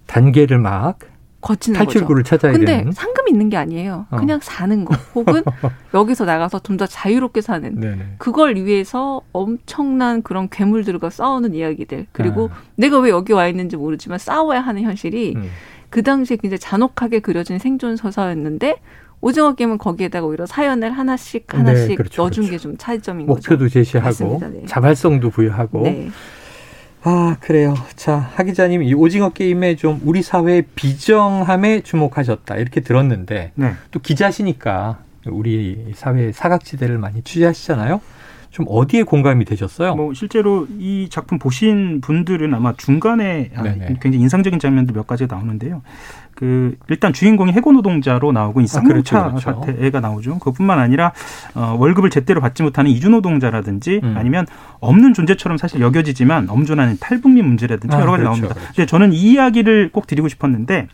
단계를 0.08 0.58
막 0.58 1.00
거치는 1.42 1.78
탈출구를 1.80 2.24
거죠. 2.24 2.38
찾아야 2.38 2.52
근데 2.54 2.78
되는. 2.78 2.92
상금 2.92 3.28
있는 3.28 3.50
게 3.50 3.58
아니에요. 3.58 4.06
어. 4.12 4.16
그냥 4.18 4.40
사는 4.42 4.86
거. 4.86 4.96
혹은 5.16 5.42
여기서 5.94 6.26
나가서 6.26 6.60
좀 6.60 6.78
더 6.78 6.86
자유롭게 6.88 7.42
사는. 7.42 7.80
네네. 7.80 8.16
그걸 8.18 8.56
위해서 8.56 9.22
엄청난 9.34 10.22
그런 10.24 10.50
괴물들과 10.50 11.10
싸우는 11.10 11.54
이야기들. 11.54 12.08
그리고 12.12 12.50
아. 12.52 12.62
내가 12.76 13.00
왜 13.00 13.10
여기 13.10 13.34
와 13.34 13.48
있는지 13.48 13.76
모르지만 13.78 14.18
싸워야 14.20 14.62
하는 14.62 14.84
현실이 14.84 15.34
음. 15.36 15.50
그 15.90 16.02
당시에 16.04 16.38
굉장히 16.38 16.60
잔혹하게 16.60 17.20
그려진 17.20 17.60
생존 17.60 17.98
서사였는데 17.98 18.76
오징어 19.20 19.54
게임은 19.54 19.78
거기에다가 19.78 20.26
오히려 20.26 20.46
사연을 20.48 20.92
하나씩 20.92 21.54
하나씩 21.54 21.88
네, 21.90 21.96
그렇죠, 21.96 22.22
넣어준 22.24 22.46
그렇죠. 22.46 22.58
게좀 22.58 22.78
차이점인 22.78 23.28
목표도 23.28 23.36
거죠. 23.42 23.52
목표도 23.54 23.70
제시하고 23.70 24.40
네. 24.52 24.66
자발성도 24.66 25.30
부여하고 25.30 25.82
네. 25.84 26.10
아, 27.04 27.38
그래요. 27.40 27.74
자, 27.96 28.16
하 28.16 28.44
기자님, 28.44 28.84
이 28.84 28.94
오징어 28.94 29.30
게임에 29.30 29.76
좀 29.76 30.00
우리 30.04 30.22
사회의 30.22 30.64
비정함에 30.76 31.82
주목하셨다. 31.82 32.58
이렇게 32.58 32.82
들었는데, 32.82 33.54
네. 33.56 33.74
또 33.90 34.00
기자시니까 34.00 35.00
우리 35.26 35.94
사회 35.96 36.32
사각지대를 36.32 37.00
많이 37.00 37.24
취재하시잖아요. 37.24 38.02
좀 38.52 38.66
어디에 38.68 39.04
공감이 39.04 39.46
되셨어요? 39.46 39.96
뭐 39.96 40.14
실제로 40.14 40.68
이 40.78 41.08
작품 41.10 41.40
보신 41.40 42.02
분들은 42.02 42.54
아마 42.54 42.74
중간에 42.74 43.50
아, 43.56 43.64
굉장히 43.64 44.18
인상적인 44.18 44.60
장면들 44.60 44.94
몇 44.94 45.08
가지가 45.08 45.34
나오는데요. 45.34 45.82
그 46.36 46.76
일단 46.90 47.14
주인공이 47.14 47.54
해고 47.54 47.72
노동자로 47.72 48.34
나오고 48.34 48.60
이 48.60 48.68
쌍용차 48.68 49.18
아, 49.18 49.32
그렇죠, 49.32 49.46
그렇죠. 49.56 49.72
사태가 49.72 50.02
나오죠. 50.02 50.40
그뿐만 50.40 50.80
아니라 50.80 51.14
어, 51.56 51.78
월급을 51.80 52.10
제대로 52.10 52.42
받지 52.42 52.62
못하는 52.62 52.92
이주 52.92 53.10
노동자라든지 53.10 54.02
음. 54.04 54.16
아니면 54.18 54.46
없는 54.82 55.14
존재처럼 55.14 55.58
사실 55.58 55.80
여겨지지만 55.80 56.50
엄존하는 56.50 56.98
탈북민 57.00 57.46
문제라든지 57.46 57.96
아, 57.96 58.02
여러 58.02 58.12
가지 58.12 58.24
그렇죠, 58.24 58.42
나옵니다. 58.42 58.54
그렇죠. 58.56 58.74
근데 58.76 58.86
저는 58.86 59.14
이 59.14 59.32
이야기를 59.32 59.92
꼭 59.94 60.08
드리고 60.08 60.28
싶었는데 60.28 60.88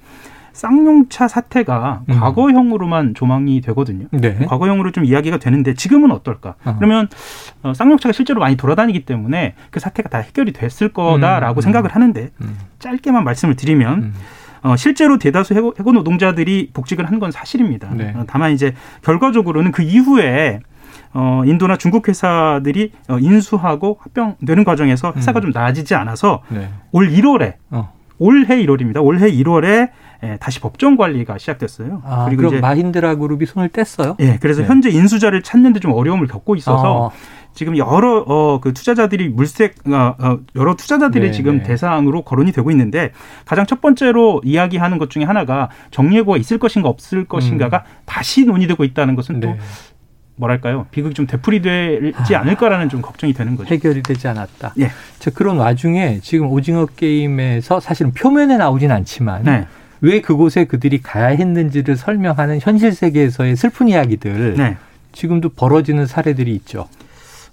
쌍용차 0.57 1.27
사태가 1.27 2.01
음. 2.09 2.19
과거형으로만 2.19 3.13
조망이 3.13 3.61
되거든요. 3.61 4.07
네. 4.11 4.35
과거형으로 4.47 4.91
좀 4.91 5.05
이야기가 5.05 5.37
되는데 5.37 5.75
지금은 5.75 6.11
어떨까? 6.11 6.55
어. 6.65 6.75
그러면 6.77 7.07
어, 7.61 7.73
쌍용차가 7.75 8.11
실제로 8.11 8.39
많이 8.39 8.57
돌아다니기 8.57 9.05
때문에 9.05 9.53
그 9.69 9.79
사태가 9.79 10.09
다 10.09 10.17
해결이 10.17 10.53
됐을 10.53 10.89
거다라고 10.89 11.59
음. 11.59 11.61
생각을 11.61 11.91
하는데 11.93 12.29
음. 12.41 12.57
짧게만 12.79 13.23
말씀을 13.23 13.55
드리면 13.55 13.99
음. 14.01 14.13
어, 14.63 14.75
실제로 14.75 15.19
대다수 15.19 15.53
해고, 15.53 15.75
해고 15.79 15.91
노동자들이 15.91 16.71
복직을 16.73 17.05
한 17.05 17.17
건 17.19 17.31
사실입니다. 17.31 17.89
네. 17.95 18.13
어, 18.15 18.23
다만 18.27 18.51
이제 18.51 18.73
결과적으로는 19.03 19.71
그 19.71 19.83
이후에 19.83 20.59
어, 21.13 21.43
인도나 21.45 21.77
중국 21.77 22.07
회사들이 22.09 22.91
어, 23.09 23.17
인수하고 23.19 23.97
합병되는 24.01 24.63
과정에서 24.63 25.13
회사가 25.15 25.39
음. 25.39 25.41
좀 25.43 25.51
나아지지 25.51 25.93
않아서 25.95 26.41
네. 26.49 26.69
올 26.91 27.09
1월에 27.11 27.53
어. 27.71 27.93
올해 28.19 28.57
1월입니다. 28.57 29.03
올해 29.03 29.31
1월에 29.31 29.89
예, 30.23 30.37
다시 30.39 30.59
법정 30.59 30.97
관리가 30.97 31.37
시작됐어요. 31.37 32.01
아, 32.03 32.25
그리고 32.25 32.47
이제 32.47 32.59
마힌드라 32.59 33.15
그룹이 33.15 33.45
손을 33.45 33.69
뗐어요? 33.69 34.15
예, 34.19 34.37
그래서 34.41 34.61
네. 34.61 34.67
현재 34.67 34.89
인수자를 34.89 35.43
찾는데 35.43 35.79
좀 35.79 35.91
어려움을 35.91 36.27
겪고 36.27 36.55
있어서 36.55 37.09
아. 37.09 37.37
지금 37.53 37.75
여러 37.77 38.23
어, 38.27 38.59
그 38.59 38.71
투자자들이 38.73 39.29
물색 39.29 39.75
어, 39.87 40.15
어, 40.19 40.39
여러 40.55 40.75
투자자들이 40.75 41.27
네, 41.27 41.31
지금 41.31 41.57
네. 41.57 41.63
대상으로 41.63 42.21
거론이 42.21 42.51
되고 42.51 42.69
있는데 42.69 43.11
가장 43.45 43.65
첫 43.65 43.81
번째로 43.81 44.41
이야기하는 44.43 44.99
것 44.99 45.09
중에 45.09 45.23
하나가 45.23 45.69
정리해고가 45.89 46.37
있을 46.37 46.59
것인가 46.59 46.87
없을 46.87 47.25
것인가가 47.25 47.77
음. 47.77 48.01
다시 48.05 48.45
논의되고 48.45 48.83
있다는 48.83 49.15
것은 49.15 49.39
또 49.39 49.47
네. 49.47 49.59
뭐랄까요 50.35 50.85
비극이 50.91 51.15
좀 51.15 51.25
되풀이 51.25 51.63
되지 51.63 52.35
아. 52.35 52.41
않을까라는 52.41 52.89
좀 52.89 53.01
걱정이 53.01 53.33
되는 53.33 53.55
거죠. 53.55 53.73
해결이 53.73 54.03
되지 54.03 54.27
않았다. 54.27 54.73
예. 54.79 54.91
자 55.17 55.31
그런 55.31 55.57
와중에 55.57 56.19
지금 56.21 56.47
오징어 56.51 56.85
게임에서 56.85 57.79
사실은 57.79 58.11
표면에 58.11 58.57
나오진 58.57 58.91
않지만 58.91 59.43
네. 59.43 59.67
왜 60.01 60.21
그곳에 60.21 60.65
그들이 60.65 61.01
가야 61.01 61.27
했는지를 61.27 61.95
설명하는 61.95 62.59
현실 62.61 62.91
세계에서의 62.91 63.55
슬픈 63.55 63.87
이야기들 63.87 64.55
네. 64.55 64.77
지금도 65.11 65.49
벌어지는 65.49 66.05
사례들이 66.05 66.53
있죠. 66.55 66.87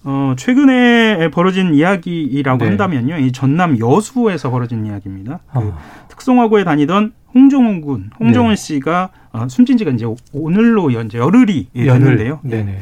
어, 0.05 0.35
최근에 0.37 1.31
벌어진 1.31 1.75
이야기라고 1.75 2.59
네. 2.59 2.65
한다면요. 2.67 3.19
이 3.19 3.33
전남 3.33 3.79
여수에서 3.79 4.51
벌어진 4.51 4.85
이야기입니다. 4.85 5.41
그 5.53 5.59
어. 5.59 5.79
특성화고에 6.09 6.65
다니던 6.65 7.13
홍종훈 7.35 7.81
군, 7.81 8.11
홍종훈 8.21 8.51
네. 8.51 8.57
씨가 8.57 9.09
어, 9.33 9.49
숨진 9.49 9.79
지가 9.79 9.93
이제 9.93 10.07
오늘로 10.33 10.91
이제 10.91 11.19
열흘이 11.19 11.69
됐는데요. 11.75 12.41
네네. 12.43 12.79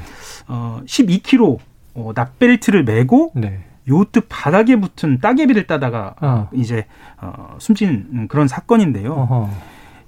어, 0.49 0.81
12kg 0.85 1.59
어, 1.95 2.13
납벨트를 2.15 2.85
메고 2.85 3.31
네. 3.35 3.61
요트 3.89 4.23
바닥에 4.29 4.77
붙은 4.77 5.19
따개비를 5.19 5.67
따다가 5.67 6.15
어. 6.21 6.49
이제 6.53 6.87
어, 7.21 7.57
숨진 7.59 8.29
그런 8.29 8.49
사건인데요. 8.49 9.13
어허. 9.13 9.51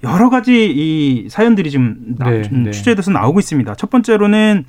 여러 0.04 0.30
가지 0.30 0.70
이 0.70 1.28
사연들이 1.28 1.70
지금 1.70 2.16
네, 2.18 2.42
네. 2.42 2.70
취재돼서 2.70 3.10
나오고 3.10 3.40
있습니다. 3.40 3.74
첫 3.74 3.90
번째로는 3.90 4.64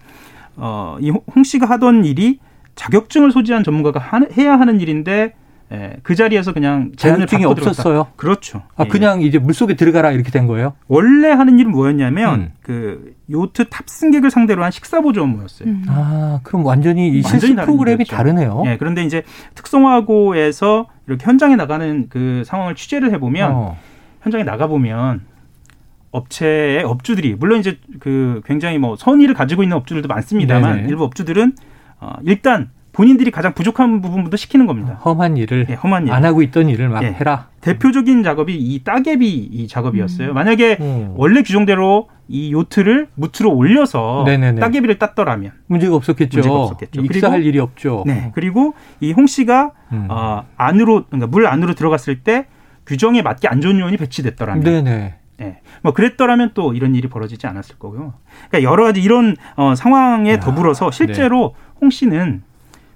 어, 0.56 0.98
이홍 1.02 1.44
씨가 1.44 1.70
하던 1.70 2.06
일이 2.06 2.40
자격증을 2.76 3.32
소지한 3.32 3.64
전문가가 3.64 4.00
하, 4.00 4.22
해야 4.38 4.60
하는 4.60 4.80
일인데 4.80 5.36
예, 5.72 5.98
그 6.04 6.14
자리에서 6.14 6.54
그냥 6.54 6.92
자격증이 6.96 7.44
없었어요. 7.44 8.08
그렇죠. 8.16 8.62
아 8.76 8.84
예. 8.86 8.88
그냥 8.88 9.22
이제 9.22 9.40
물 9.40 9.54
속에 9.54 9.76
들어가라 9.76 10.12
이렇게 10.12 10.30
된 10.30 10.46
거예요? 10.46 10.74
원래 10.88 11.32
하는 11.32 11.58
일은 11.58 11.72
뭐였냐면 11.72 12.40
음. 12.40 12.52
그 12.62 13.16
요트 13.32 13.70
탑승객을 13.70 14.30
상대로 14.30 14.64
한 14.64 14.70
식사 14.72 15.02
보조 15.02 15.24
업무였어요. 15.24 15.68
음. 15.68 15.86
아 15.88 16.40
그럼 16.44 16.66
완전히 16.66 17.10
이 17.10 17.24
실습 17.24 17.56
프로그램이 17.56 18.04
일이었죠. 18.04 18.16
다르네요. 18.16 18.64
예, 18.68 18.78
그런데 18.78 19.04
이제 19.04 19.24
특성화고에서 19.56 20.88
이렇게 21.08 21.26
현장에 21.26 21.56
나가는 21.56 22.08
그 22.10 22.44
상황을 22.46 22.76
취재를 22.76 23.12
해보면 23.14 23.52
어. 23.52 23.78
현장에 24.22 24.44
나가 24.44 24.68
보면 24.68 25.22
업체의 26.12 26.84
업주들이 26.84 27.36
물론 27.36 27.60
이제 27.60 27.80
그 28.00 28.42
굉장히 28.46 28.78
뭐 28.78 28.96
선의를 28.96 29.34
가지고 29.34 29.64
있는 29.64 29.78
업주들도 29.78 30.08
많습니다만 30.08 30.76
네네. 30.78 30.90
일부 30.90 31.04
업주들은 31.04 31.54
어, 32.00 32.14
일단 32.24 32.70
본인들이 32.96 33.30
가장 33.32 33.54
부족한 33.54 34.02
부분부터 34.02 34.38
시키는 34.38 34.68
겁니다. 34.68 35.00
험한 35.04 35.36
일을 35.38 35.68
예, 35.70 35.74
험한 35.74 36.08
일. 36.08 36.14
안 36.14 36.24
하고 36.24 36.42
있던 36.42 36.70
일을 36.70 36.88
막 36.90 37.04
예. 37.04 37.08
해라. 37.08 37.50
대표적인 37.62 38.24
작업이 38.24 38.56
이 38.56 38.84
따개비 38.84 39.28
이 39.30 39.68
작업이었어요. 39.68 40.30
음. 40.30 40.34
만약에 40.34 40.78
음. 40.80 41.14
원래 41.18 41.42
규정대로 41.44 42.08
이 42.30 42.54
요트를 42.54 43.10
무트로 43.16 43.54
올려서 43.54 44.24
네네네. 44.26 44.62
따개비를 44.62 44.98
땄더라면 44.98 45.52
문제가 45.68 45.96
없었겠죠. 45.96 46.38
문제가 46.38 46.56
없었겠죠. 46.56 47.02
익사할 47.02 47.44
일이 47.44 47.60
없죠. 47.60 48.04
네. 48.08 48.32
그리고 48.34 48.74
이 49.02 49.12
홍 49.14 49.28
씨가 49.28 49.72
음. 49.92 50.08
어, 50.10 50.46
안으로 50.56 51.04
그러니까 51.08 51.28
물 51.28 51.48
안으로 51.48 51.76
들어갔을 51.76 52.22
때 52.22 52.48
규정에 52.88 53.22
맞게 53.22 53.48
안전 53.48 53.78
요원이 53.80 53.98
배치됐더라면 53.98 54.64
네네. 54.64 55.16
네. 55.38 55.60
뭐 55.82 55.92
그랬더라면 55.92 56.52
또 56.54 56.74
이런 56.74 56.96
일이 56.96 57.10
벌어지지 57.10 57.46
않았을 57.46 57.76
거고요. 57.78 58.14
그러니까 58.50 58.72
여러 58.72 58.86
가지 58.86 59.02
이런 59.02 59.36
어, 59.58 59.76
상황에 59.76 60.34
야, 60.34 60.40
더불어서 60.40 60.92
실제로 60.92 61.54
네. 61.58 61.72
홍 61.82 61.90
씨는 61.90 62.44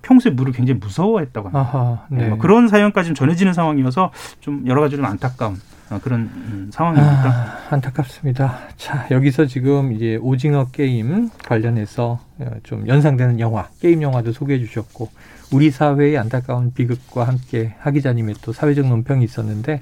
평소에 0.02 0.32
물을 0.32 0.54
굉장히 0.54 0.80
무서워했다고 0.80 1.50
합니다. 1.50 1.78
아하, 1.78 2.06
네. 2.10 2.24
네. 2.24 2.30
뭐 2.30 2.38
그런 2.38 2.68
사연까지 2.68 3.14
전해지는 3.14 3.54
상황이어서 3.54 4.12
좀 4.40 4.64
여러 4.68 4.82
가지로 4.82 5.06
안타까운 5.06 5.58
어, 5.90 6.00
그런 6.04 6.22
음, 6.22 6.70
상황입니다. 6.72 7.30
아, 7.30 7.58
안타깝습니다. 7.72 8.60
자 8.78 9.08
여기서 9.12 9.46
지금 9.46 9.92
이제 9.92 10.18
오징어 10.22 10.68
게임 10.72 11.30
관련해서 11.46 12.20
어, 12.40 12.52
좀 12.64 12.88
연상되는 12.88 13.40
영화, 13.40 13.68
게임 13.80 14.02
영화도 14.02 14.32
소개해 14.32 14.60
주셨고 14.60 15.10
우리 15.52 15.72
사회의 15.72 16.18
안타까운 16.18 16.74
비극과 16.74 17.24
함께 17.24 17.74
하 17.80 17.92
기자님의 17.92 18.36
또 18.44 18.54
사회적 18.54 18.88
논평이 18.88 19.24
있었는데 19.24 19.82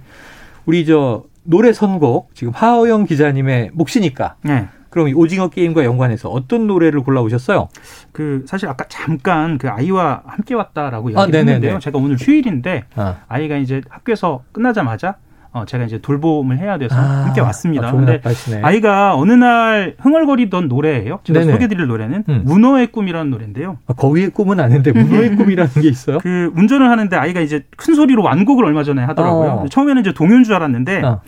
우리 0.65 0.85
저 0.85 1.23
노래 1.43 1.73
선곡 1.73 2.35
지금 2.35 2.53
하어영 2.53 3.05
기자님의 3.05 3.71
몫이니까. 3.73 4.35
네. 4.43 4.67
그럼 4.97 5.15
오징어 5.15 5.49
게임과 5.49 5.85
연관해서 5.85 6.29
어떤 6.29 6.65
노래를 6.65 7.01
골라 7.01 7.21
오셨어요? 7.21 7.69
그 8.11 8.43
사실 8.47 8.67
아까 8.67 8.85
잠깐 8.89 9.59
그 9.59 9.69
아이와 9.69 10.23
함께 10.25 10.55
왔다라고 10.55 11.11
얘기했는데요. 11.11 11.75
아, 11.75 11.79
제가 11.79 11.99
오늘 11.99 12.17
휴일인데 12.19 12.85
아. 12.95 13.17
아이가 13.27 13.57
이제 13.57 13.81
학교에서 13.89 14.43
끝나자마자 14.51 15.17
어, 15.51 15.65
제가 15.65 15.85
이제 15.85 15.99
돌봄을 15.99 16.57
해야 16.57 16.79
돼서 16.79 16.95
아, 16.95 17.25
함께 17.25 17.41
왔습니다. 17.41 17.89
아, 17.89 17.91
근데 17.91 18.21
아이가 18.63 19.15
어느 19.15 19.31
날 19.33 19.95
흥얼거리던 19.99 20.67
노래예요. 20.67 21.19
제가 21.23 21.41
네네. 21.41 21.51
소개드릴 21.51 21.85
노래는 21.85 22.23
음. 22.27 22.41
문어의 22.45 22.87
꿈이라는 22.87 23.29
노래인데요. 23.29 23.77
아, 23.85 23.93
거위의 23.93 24.31
꿈은 24.31 24.59
아닌데 24.59 24.91
문어의 24.91 25.35
꿈이라는 25.35 25.73
게 25.81 25.87
있어요? 25.89 26.17
그 26.19 26.51
운전을 26.55 26.89
하는데 26.89 27.15
아이가 27.15 27.41
이제 27.41 27.65
큰 27.77 27.93
소리로 27.93 28.23
완곡을 28.23 28.65
얼마 28.65 28.83
전에 28.83 29.03
하더라고요. 29.03 29.49
어. 29.49 29.65
처음에는 29.69 30.01
이제 30.01 30.13
동요인 30.13 30.43
줄 30.43 30.55
알았는데 30.55 31.03
어. 31.03 31.21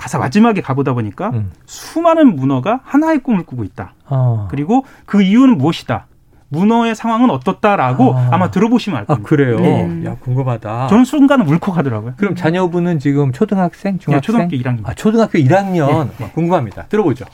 가사 0.00 0.16
마지막에 0.16 0.62
가보다 0.62 0.94
보니까 0.94 1.28
음. 1.34 1.50
수많은 1.66 2.34
문어가 2.34 2.80
하나의 2.84 3.18
꿈을 3.18 3.44
꾸고 3.44 3.64
있다. 3.64 3.92
어. 4.06 4.48
그리고 4.50 4.86
그 5.04 5.20
이유는 5.20 5.58
무엇이다. 5.58 6.06
문어의 6.48 6.94
상황은 6.94 7.28
어떻다라고 7.28 8.16
아. 8.16 8.38
마 8.38 8.50
들어보시면 8.50 8.98
알 8.98 9.04
겁니다. 9.04 9.26
아, 9.26 9.28
그래요? 9.28 9.60
네. 9.60 10.06
야, 10.06 10.16
궁금하다. 10.16 10.86
저는 10.88 11.04
순간 11.04 11.42
울컥하더라고요. 11.42 12.14
그럼 12.16 12.34
자녀분은 12.34 12.98
지금 12.98 13.30
초등학생, 13.30 13.98
중학생? 13.98 14.20
네, 14.20 14.20
초등학교 14.20 14.56
1학년. 14.56 14.88
아, 14.88 14.94
초등학교 14.94 15.38
1학년. 15.38 16.08
네. 16.08 16.10
네. 16.18 16.30
궁금합니다. 16.30 16.86
들어보죠. 16.86 17.26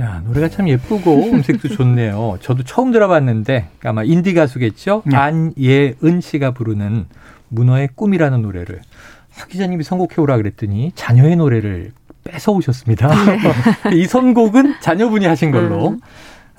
야, 0.00 0.22
노래가 0.24 0.48
참 0.48 0.68
예쁘고 0.68 1.32
음색도 1.32 1.68
좋네요. 1.68 2.38
저도 2.40 2.62
처음 2.62 2.92
들어봤는데 2.92 3.70
아마 3.84 4.04
인디 4.04 4.34
가수겠죠? 4.34 5.02
네. 5.04 5.16
안예은 5.16 6.20
씨가 6.20 6.52
부르는 6.52 7.06
문어의 7.48 7.88
꿈이라는 7.96 8.40
노래를 8.40 8.82
하 9.40 9.46
기자님이 9.46 9.84
선곡해 9.84 10.14
오라 10.18 10.36
그랬더니 10.36 10.92
자녀의 10.94 11.36
노래를 11.36 11.92
뺏어 12.24 12.52
오셨습니다. 12.52 13.08
네. 13.08 13.96
이 13.96 14.06
선곡은 14.06 14.76
자녀분이 14.80 15.26
하신 15.26 15.50
걸로. 15.50 15.90
음. 15.90 16.00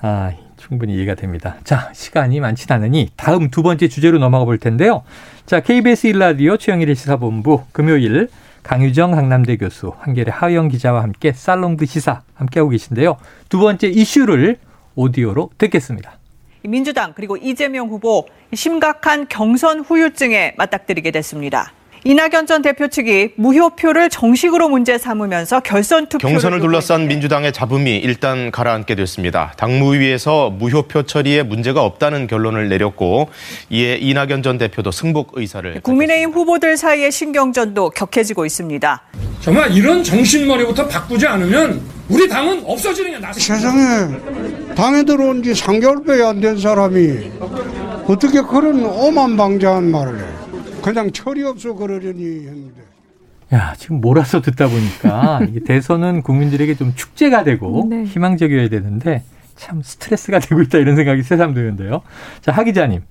아, 0.00 0.32
충분히 0.56 0.94
이해가 0.94 1.14
됩니다. 1.14 1.56
자, 1.64 1.90
시간이 1.92 2.40
많지 2.40 2.66
않으니 2.72 3.10
다음 3.16 3.50
두 3.50 3.62
번째 3.62 3.88
주제로 3.88 4.18
넘어가 4.18 4.44
볼 4.44 4.58
텐데요. 4.58 5.02
자, 5.46 5.60
KBS 5.60 6.08
1라디오 6.08 6.58
최영일의 6.58 6.94
시사본부 6.94 7.62
금요일 7.72 8.28
강유정 8.62 9.12
강남대 9.12 9.56
교수, 9.56 9.92
한결의 9.98 10.32
하영 10.32 10.68
기자와 10.68 11.02
함께 11.02 11.32
살롱드 11.32 11.86
시사 11.86 12.22
함께하고 12.34 12.70
계신데요. 12.70 13.16
두 13.48 13.58
번째 13.58 13.88
이슈를 13.88 14.58
오디오로 14.94 15.50
듣겠습니다. 15.58 16.18
민주당 16.64 17.12
그리고 17.14 17.36
이재명 17.36 17.88
후보 17.88 18.26
심각한 18.54 19.26
경선 19.28 19.80
후유증에 19.80 20.54
맞닥뜨리게 20.56 21.10
됐습니다. 21.10 21.72
이낙연 22.04 22.46
전 22.48 22.62
대표 22.62 22.88
측이 22.88 23.34
무효표를 23.36 24.10
정식으로 24.10 24.68
문제 24.68 24.98
삼으면서 24.98 25.60
결선 25.60 26.06
투표 26.08 26.26
경선을 26.26 26.58
둘러싼 26.60 27.06
민주당의 27.06 27.52
잡음이 27.52 27.96
일단 27.98 28.50
가라앉게 28.50 28.96
됐습니다. 28.96 29.52
당무위에서 29.56 30.50
무효표 30.50 31.04
처리에 31.04 31.44
문제가 31.44 31.84
없다는 31.84 32.26
결론을 32.26 32.68
내렸고 32.68 33.28
이에 33.70 33.98
이낙연 34.00 34.42
전 34.42 34.58
대표도 34.58 34.90
승복 34.90 35.32
의사를 35.34 35.80
국민의힘 35.82 36.30
후보들 36.30 36.76
사이의 36.76 37.12
신경전도 37.12 37.90
격해지고 37.90 38.46
있습니다. 38.46 39.02
정말 39.40 39.70
이런 39.72 40.02
정신머리부터 40.02 40.88
바꾸지 40.88 41.26
않으면 41.28 41.80
우리 42.08 42.28
당은 42.28 42.64
없어지는 42.66 43.12
게 43.12 43.18
낫습니다. 43.18 43.54
세상에 43.54 44.74
당에 44.74 45.04
들어온 45.04 45.40
지 45.42 45.52
3개월밖에 45.52 46.26
안 46.26 46.40
된 46.40 46.58
사람이 46.58 47.30
어떻게 48.08 48.40
그런 48.40 48.84
오만방자한 48.84 49.88
말을 49.92 50.18
해. 50.18 50.41
그냥 50.82 51.10
철이 51.10 51.42
없어 51.44 51.74
그러려니 51.74 52.24
했는데. 52.46 52.82
야, 53.52 53.74
지금 53.76 54.00
몰아서 54.00 54.40
듣다 54.40 54.66
보니까 54.68 55.40
대선은 55.66 56.22
국민들에게 56.22 56.74
좀 56.74 56.94
축제가 56.94 57.44
되고 57.44 57.86
네. 57.88 58.04
희망적이어야 58.04 58.68
되는데 58.68 59.22
참 59.56 59.82
스트레스가 59.82 60.38
되고 60.38 60.62
있다 60.62 60.78
이런 60.78 60.96
생각이 60.96 61.22
새삼 61.22 61.54
드는데요. 61.54 62.02
자, 62.40 62.52
하 62.52 62.64
기자님. 62.64 63.02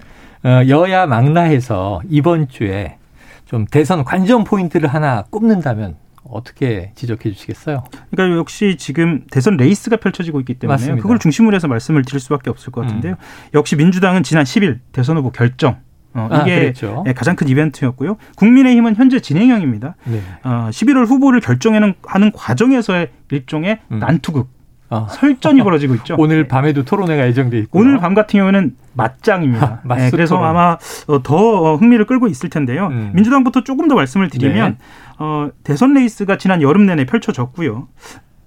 어, 0.44 0.62
여야 0.68 1.06
망라해서 1.06 2.02
이번 2.10 2.48
주에 2.48 2.98
좀 3.46 3.68
대선 3.68 4.04
관전 4.04 4.44
포인트를 4.44 4.90
하나 4.90 5.24
꼽는다면 5.30 5.98
어떻게 6.24 6.92
지적해 6.96 7.32
주시겠어요? 7.32 7.84
그러니까 8.10 8.38
역시 8.38 8.78
지금 8.78 9.26
대선 9.30 9.58
레이스가 9.58 9.98
펼쳐지고 9.98 10.40
있기 10.40 10.56
때문에 10.56 10.74
맞습니다. 10.74 11.02
그걸 11.02 11.20
중심으로 11.20 11.56
해서 11.56 11.68
말씀을 11.68 12.04
드릴 12.04 12.20
수밖에 12.20 12.50
없을 12.50 12.72
것 12.72 12.82
같은데요. 12.82 13.14
음. 13.14 13.52
역시 13.54 13.76
민주당은 13.76 14.24
지난 14.24 14.44
10일 14.44 14.80
대선 14.92 15.18
후보 15.18 15.32
결정 15.32 15.78
어, 16.14 16.28
아, 16.30 16.42
이게 16.42 16.74
아, 16.84 17.14
가장 17.14 17.36
큰 17.36 17.48
이벤트였고요. 17.48 18.18
국민의힘은 18.36 18.96
현재 18.96 19.20
진행형입니다. 19.20 19.96
네. 20.06 20.22
어, 20.44 20.70
11월 20.72 21.06
후보를 21.08 21.40
결정하는 21.40 21.94
하는 22.04 22.32
과정에서의 22.32 23.10
일종의 23.32 23.80
음. 23.92 24.00
난투극. 24.00 24.50
아. 24.94 25.08
설전이 25.10 25.64
벌어지고 25.64 25.96
있죠. 25.96 26.16
오늘 26.20 26.50
밤에도 26.50 26.84
토론회가 26.84 27.26
예정돼 27.28 27.58
있고 27.60 27.80
오늘 27.80 27.98
밤 27.98 28.14
같은 28.14 28.40
경우에는 28.40 28.76
맞짱입니다. 28.94 29.82
아, 29.88 29.96
네, 29.96 30.12
그래서 30.12 30.36
토론. 30.36 30.50
아마 30.50 30.78
어, 31.08 31.24
더 31.24 31.78
흥미를 31.78 32.06
끌고 32.06 32.28
있을 32.28 32.50
텐데요. 32.50 32.88
음. 32.88 33.12
민주당부터 33.14 33.64
조금 33.64 33.88
더 33.88 33.96
말씀을 33.96 34.30
드리면 34.30 34.78
네. 34.78 34.86
어, 35.18 35.50
대선 35.64 35.94
레이스가 35.94 36.38
지난 36.38 36.62
여름 36.62 36.86
내내 36.86 37.06
펼쳐졌고요. 37.06 37.88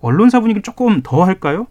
언론사 0.03 0.41
분위기 0.41 0.61
조금 0.61 1.01
더 1.03 1.25
할까요? 1.25 1.67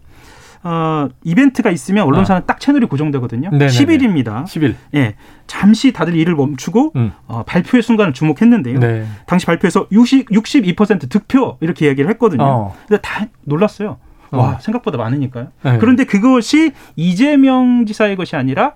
어, 0.64 1.08
이벤트가 1.22 1.70
있으면 1.70 2.04
언론사는 2.06 2.42
아. 2.42 2.46
딱 2.46 2.58
채널이 2.58 2.86
고정되거든요. 2.86 3.50
네네네. 3.50 3.70
10일입니다. 3.70 4.44
10일. 4.44 4.74
예. 4.94 5.14
잠시 5.46 5.92
다들 5.92 6.16
일을 6.16 6.34
멈추고 6.34 6.92
음. 6.96 7.12
어, 7.26 7.42
발표의 7.44 7.82
순간을 7.82 8.14
주목했는데요. 8.14 8.80
네. 8.80 9.06
당시 9.26 9.44
발표에서 9.44 9.86
60, 9.92 10.30
62% 10.30 11.10
득표 11.10 11.58
이렇게 11.60 11.86
얘기를 11.86 12.08
했거든요. 12.10 12.42
어. 12.42 12.76
근데 12.88 13.00
다 13.02 13.26
놀랐어요. 13.42 13.98
어. 14.30 14.38
와, 14.38 14.58
생각보다 14.58 14.96
많으니까요. 14.96 15.48
네. 15.62 15.78
그런데 15.78 16.04
그것이 16.04 16.72
이재명 16.96 17.84
지사의 17.84 18.16
것이 18.16 18.34
아니라 18.34 18.72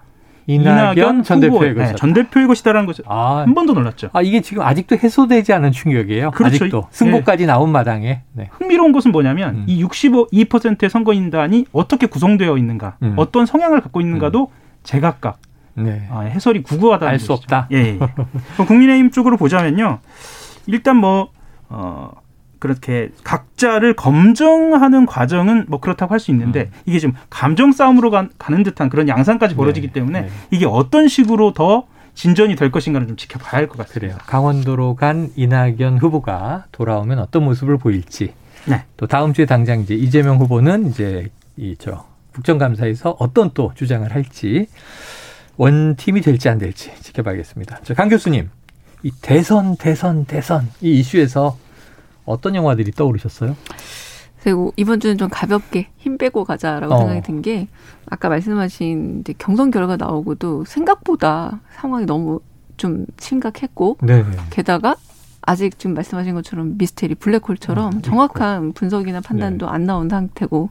이낙연, 0.49 1.25
전 1.25 1.41
대표의 1.41 1.75
네, 1.75 1.95
전 1.95 2.15
대표의 2.15 2.47
것이다라는 2.47 2.87
것을 2.87 3.05
아, 3.07 3.41
한 3.41 3.55
번도 3.55 3.75
놀랐죠. 3.75 4.09
아 4.15 4.23
이게 4.23 4.41
지금 4.41 4.63
아직도 4.63 4.97
해소되지 4.97 5.53
않은 5.53 5.73
충격이에요. 5.73 6.31
그렇죠. 6.31 6.65
아직도 6.65 6.87
승부까지 6.91 7.43
네. 7.43 7.47
나온 7.53 7.71
마당에 7.71 8.23
네. 8.33 8.49
흥미로운 8.53 8.93
것은 8.93 9.13
뭐냐면 9.13 9.57
음. 9.57 9.65
이 9.67 9.85
65%의 9.85 10.89
선거인단이 10.89 11.67
어떻게 11.73 12.07
구성되어 12.07 12.57
있는가, 12.57 12.97
음. 13.03 13.13
어떤 13.17 13.45
성향을 13.45 13.83
갖고 13.83 14.01
있는가도 14.01 14.45
음. 14.45 14.55
제각각 14.85 15.39
네. 15.75 16.09
아, 16.11 16.21
해설이 16.21 16.63
구구하다. 16.63 17.07
알수 17.07 17.35
없다. 17.35 17.69
예. 17.73 17.77
예. 17.77 17.99
국민의힘 18.65 19.11
쪽으로 19.11 19.37
보자면요, 19.37 19.99
일단 20.67 20.97
뭐 20.97 21.29
어. 21.69 22.11
그렇게 22.59 23.11
각자를 23.25 23.95
검증하는 23.95 25.07
과정은 25.07 25.67
뭐 25.69 25.81
그렇다고 25.81 26.13
할 26.13 26.19
수 26.21 26.31
있는데 26.33 26.63
음. 26.63 26.81
이게 26.87 26.99
지금 26.99 27.15
감정 27.31 27.73
싸움으로 27.73 28.11
가, 28.11 28.29
는 28.51 28.63
듯한 28.65 28.89
그런 28.89 29.09
양상까지 29.09 29.55
네. 29.55 29.57
벌어지기 29.57 29.87
네. 29.89 29.93
때문에 29.93 30.21
네. 30.23 30.29
이게 30.51 30.67
어떤 30.67 31.07
식으로 31.09 31.53
더 31.53 31.85
진전이 32.15 32.57
될 32.57 32.73
것인가를 32.73 33.07
좀 33.07 33.17
지켜봐야 33.17 33.53
할 33.53 33.69
것 33.69 33.79
같습니다. 33.79 34.17
그래요. 34.17 34.19
강원도로 34.27 34.97
간 34.97 35.31
이낙연 35.37 35.99
후보가 35.99 36.65
돌아오면 36.73 37.21
어떤 37.21 37.45
모습을 37.45 37.79
보일지. 37.79 38.33
네. 38.67 38.85
또 38.97 39.07
다음 39.07 39.33
주에 39.33 39.47
당장 39.47 39.81
이제 39.81 39.95
이재명 39.95 40.39
후보는 40.39 40.89
이제 40.89 41.29
이 41.57 41.77
저 41.79 42.07
국정감사에서 42.35 43.17
어떤 43.19 43.51
또 43.55 43.73
주장을 43.75 44.13
할지 44.15 44.67
원팀이 45.57 46.21
될지 46.21 46.49
안 46.49 46.59
될지 46.59 46.93
지켜봐야겠습니다. 47.01 47.81
강 47.97 48.09
교수님, 48.09 48.49
이 49.03 49.11
대선, 49.23 49.77
대선, 49.77 50.25
대선 50.25 50.69
이 50.81 50.99
이슈에서 51.01 51.57
어떤 52.29 52.55
영화들이 52.55 52.93
떠오르셨어요? 52.93 53.57
그리고 54.43 54.73
이번 54.77 55.01
주는 55.01 55.19
좀 55.19 55.29
가볍게 55.29 55.89
힘 55.97 56.17
빼고 56.17 56.45
가자라고 56.45 56.95
어. 56.95 56.99
생각이 56.99 57.23
든 57.23 57.43
게 57.43 57.69
아까 58.07 58.29
말씀하신 58.29 59.21
이제 59.21 59.35
경선 59.37 59.71
결과 59.71 59.97
나오고도 59.97 60.65
생각보다 60.65 61.61
상황이 61.75 62.07
너무 62.07 62.41
좀 62.77 63.05
심각했고 63.19 63.99
네 64.03 64.25
게다가 64.51 64.97
아직 65.43 65.79
지금 65.79 65.95
말씀하신 65.95 66.35
것처럼 66.35 66.75
미스테리 66.79 67.15
블랙홀처럼 67.17 67.93
음, 67.95 68.03
정확한 68.03 68.73
분석이나 68.73 69.21
판단도 69.21 69.67
네. 69.67 69.73
안 69.73 69.85
나온 69.85 70.09
상태고 70.09 70.71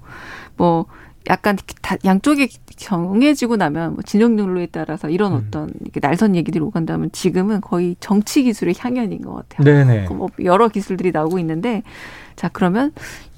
뭐 0.56 0.86
약간 1.30 1.58
다 1.82 1.98
양쪽이 2.06 2.50
정해지고 2.76 3.58
나면 3.58 3.96
뭐 3.96 4.04
진영 4.04 4.40
연로에 4.40 4.68
따라서 4.72 5.10
이런 5.10 5.34
음. 5.34 5.46
어떤 5.48 5.72
날선 6.02 6.36
얘기들이 6.36 6.64
오간다면 6.64 7.12
지금은 7.12 7.62
거의 7.62 7.96
정치 8.00 8.44
기술의 8.44 8.76
향연인 8.78 9.22
것 9.22 9.34
같아요. 9.34 9.64
네네. 9.64 10.08
뭐 10.10 10.30
여러 10.44 10.68
기술들이 10.70 11.12
나오고 11.12 11.40
있는데 11.40 11.84
자 12.36 12.50
그러면 12.52 12.92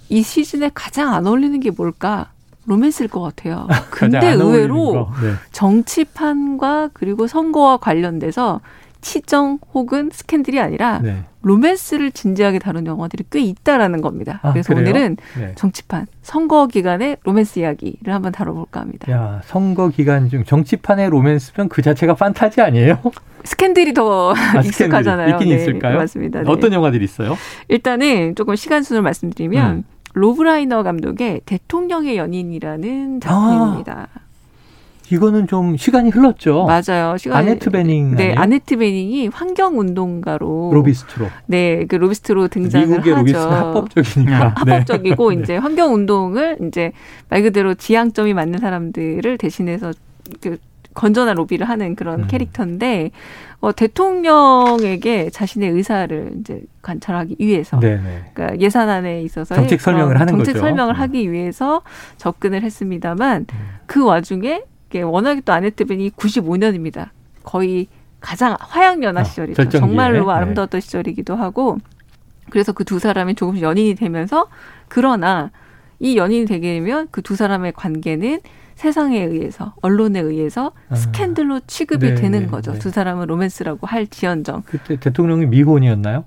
이 0.10 0.21
시즌에 0.21 0.71
가장 0.73 1.13
안 1.13 1.25
어울리는 1.28 1.60
게 1.60 1.71
뭘까? 1.71 2.32
로맨스일 2.65 3.10
것 3.10 3.21
같아요. 3.21 3.67
근데 3.89 4.34
의외로 4.34 5.10
네. 5.21 5.34
정치판과 5.52 6.91
그리고 6.93 7.25
선거와 7.25 7.78
관련돼서 7.78 8.62
치정 9.01 9.59
혹은 9.73 10.09
스캔들이 10.12 10.59
아니라 10.59 10.99
네. 10.99 11.23
로맨스를 11.41 12.12
진지하게 12.12 12.59
다룬 12.59 12.85
영화들이 12.85 13.23
꽤 13.29 13.39
있다라는 13.39 14.01
겁니다. 14.01 14.39
아, 14.43 14.51
그래서 14.51 14.73
그래요? 14.73 14.89
오늘은 14.89 15.17
네. 15.38 15.53
정치판 15.55 16.07
선거 16.21 16.67
기간의 16.67 17.17
로맨스 17.23 17.59
이야기를 17.59 18.13
한번 18.13 18.31
다뤄볼까 18.31 18.81
합니다. 18.81 19.12
야 19.12 19.41
선거 19.45 19.88
기간 19.89 20.29
중 20.29 20.43
정치판의 20.43 21.09
로맨스면 21.09 21.69
그 21.69 21.81
자체가 21.81 22.15
판타지 22.15 22.62
아니에요? 22.62 22.99
스캔들이 23.45 23.93
더 23.93 24.33
아, 24.33 24.62
익숙하잖아요. 24.62 25.35
있긴 25.35 25.49
네, 25.49 25.55
있을까요? 25.55 25.97
맞습니다. 25.97 26.41
네. 26.41 26.49
어떤 26.49 26.73
영화들이 26.73 27.03
있어요? 27.05 27.38
일단은 27.69 28.35
조금 28.35 28.55
시간 28.55 28.83
순을 28.83 29.01
말씀드리면 29.01 29.71
음. 29.71 29.83
롭 30.13 30.37
라이너 30.37 30.84
감독의 30.83 31.41
대통령의 31.45 32.17
연인이라는 32.17 33.21
작품입니다. 33.21 34.07
아. 34.13 34.19
이거는 35.12 35.48
좀 35.48 35.78
시간이 35.78 36.10
흘렀죠. 36.10 36.65
맞아요. 36.65 37.17
시간이, 37.17 37.50
아네트 37.50 37.69
베닝. 37.69 38.15
네, 38.15 38.24
아니에요? 38.24 38.39
아네트 38.39 38.78
베닝이 38.78 39.28
환경 39.28 39.80
운동가로 39.80 40.72
로비스트로. 40.74 41.28
네, 41.48 41.86
그 41.88 41.95
로비스트로 41.95 42.48
등장을 42.48 42.88
미국의 42.88 43.13
하죠. 43.13 43.19
로비스트 43.19 43.38
합법적이니까. 43.38 44.54
네. 44.65 44.72
합법적이고 44.76 45.34
네. 45.34 45.41
이제 45.41 45.58
환경 45.58 45.93
운동을 45.93 46.58
이제 46.67 46.91
말 47.30 47.41
그대로 47.41 47.74
지향점이 47.74 48.34
맞는 48.34 48.60
사람들을 48.60 49.38
대신해서 49.38 49.91
그 50.41 50.58
건전한 50.93 51.36
로비를 51.36 51.69
하는 51.69 51.95
그런 51.95 52.22
음. 52.22 52.28
캐릭터인데 52.28 53.12
어, 53.62 53.72
대통령에게 53.74 55.30
자신의 55.30 55.72
의사를 55.72 56.32
이제 56.39 56.62
관찰하기 56.82 57.36
위해서 57.39 57.80
네네. 57.80 58.32
그러니까 58.34 58.60
예산안에 58.60 59.22
있어서 59.24 59.56
정책 59.56 59.82
설명을 59.82 60.19
하는 60.19 60.34
정책 60.34 60.54
거죠. 60.54 60.60
설명을 60.65 60.95
음. 60.95 61.00
하기 61.00 61.32
위해서 61.32 61.82
접근을 62.17 62.63
했습니다만 62.63 63.45
음. 63.52 63.58
그 63.86 64.04
와중에 64.04 64.63
워낙에 65.04 65.41
또 65.41 65.54
아네트 65.54 65.86
벤이 65.86 66.12
95년입니다. 66.12 67.10
거의 67.43 67.88
가장 68.19 68.58
화양연화 68.60 69.21
아, 69.21 69.23
시절이죠. 69.23 69.62
아, 69.62 69.69
정말로 69.69 70.25
네. 70.28 70.32
아름다웠던 70.34 70.82
네. 70.82 70.86
시절이기도 70.86 71.36
하고 71.36 71.78
그래서 72.49 72.71
그 72.73 72.84
두 72.84 72.99
사람이 72.99 73.36
조금씩 73.36 73.63
연인이 73.63 73.95
되면서 73.95 74.47
그러나 74.88 75.52
이 75.99 76.17
연인이 76.17 76.45
되게 76.45 76.73
되면 76.73 77.08
그 77.12 77.21
두 77.21 77.36
사람의 77.36 77.73
관계는 77.73 78.39
세상에 78.75 79.21
의해서 79.23 79.73
언론에 79.82 80.19
의해서 80.21 80.71
아, 80.89 80.95
스캔들로 80.95 81.60
취급이 81.67 82.08
네, 82.10 82.15
되는 82.15 82.39
네, 82.41 82.47
거죠. 82.47 82.71
네. 82.73 82.80
두 82.80 82.89
사람은 82.91 83.28
로맨스라고 83.28 83.86
할 83.86 84.08
지언정. 84.08 84.63
그때 84.65 84.95
대통령이 84.97 85.45
미혼이었나요? 85.47 86.23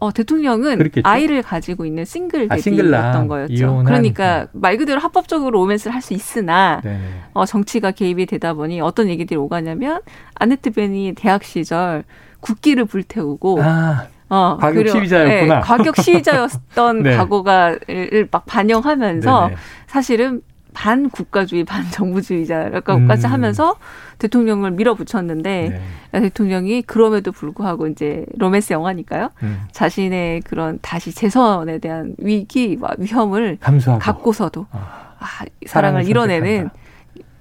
어, 0.00 0.12
대통령은 0.12 0.78
그렇겠죠? 0.78 1.08
아이를 1.08 1.42
가지고 1.42 1.84
있는 1.84 2.04
싱글 2.04 2.46
아, 2.50 2.56
daddy였던 2.56 3.28
거였죠. 3.28 3.52
이혼한, 3.52 3.84
그러니까 3.84 4.46
말 4.52 4.76
그대로 4.76 5.00
합법적으로 5.00 5.50
로맨스를 5.50 5.94
할 5.94 6.02
수 6.02 6.14
있으나 6.14 6.80
네. 6.84 6.98
어, 7.34 7.44
정치가 7.44 7.90
개입이 7.90 8.26
되다 8.26 8.54
보니 8.54 8.80
어떤 8.80 9.08
얘기들이 9.08 9.36
오가냐면 9.36 10.00
아네트 10.36 10.70
베닝이 10.70 11.14
대학 11.16 11.42
시절 11.44 12.04
국기를 12.40 12.84
불태우고 12.84 13.60
아. 13.62 14.06
어, 14.30 14.58
과격 14.60 14.88
시위자였구나. 14.88 15.54
네, 15.56 15.60
과격 15.62 15.96
시위자였던 15.96 17.02
네. 17.02 17.16
과거가를 17.16 18.28
막 18.30 18.44
반영하면서 18.46 19.46
네네. 19.46 19.56
사실은 19.86 20.42
반국가주의, 20.78 21.64
반정부주의자라고까지 21.64 23.26
음. 23.26 23.32
하면서 23.32 23.74
대통령을 24.18 24.70
밀어붙였는데 24.70 25.80
네. 26.12 26.20
대통령이 26.20 26.82
그럼에도 26.82 27.32
불구하고 27.32 27.88
이제 27.88 28.24
로맨스 28.36 28.72
영화니까요. 28.72 29.30
음. 29.42 29.60
자신의 29.72 30.42
그런 30.42 30.78
다시 30.80 31.12
재선에 31.12 31.78
대한 31.78 32.14
위기와 32.18 32.90
위험을 32.96 33.58
감수하고. 33.60 34.00
갖고서도 34.00 34.66
아, 34.70 35.14
아, 35.18 35.44
사랑을 35.66 36.08
이뤄내는 36.08 36.70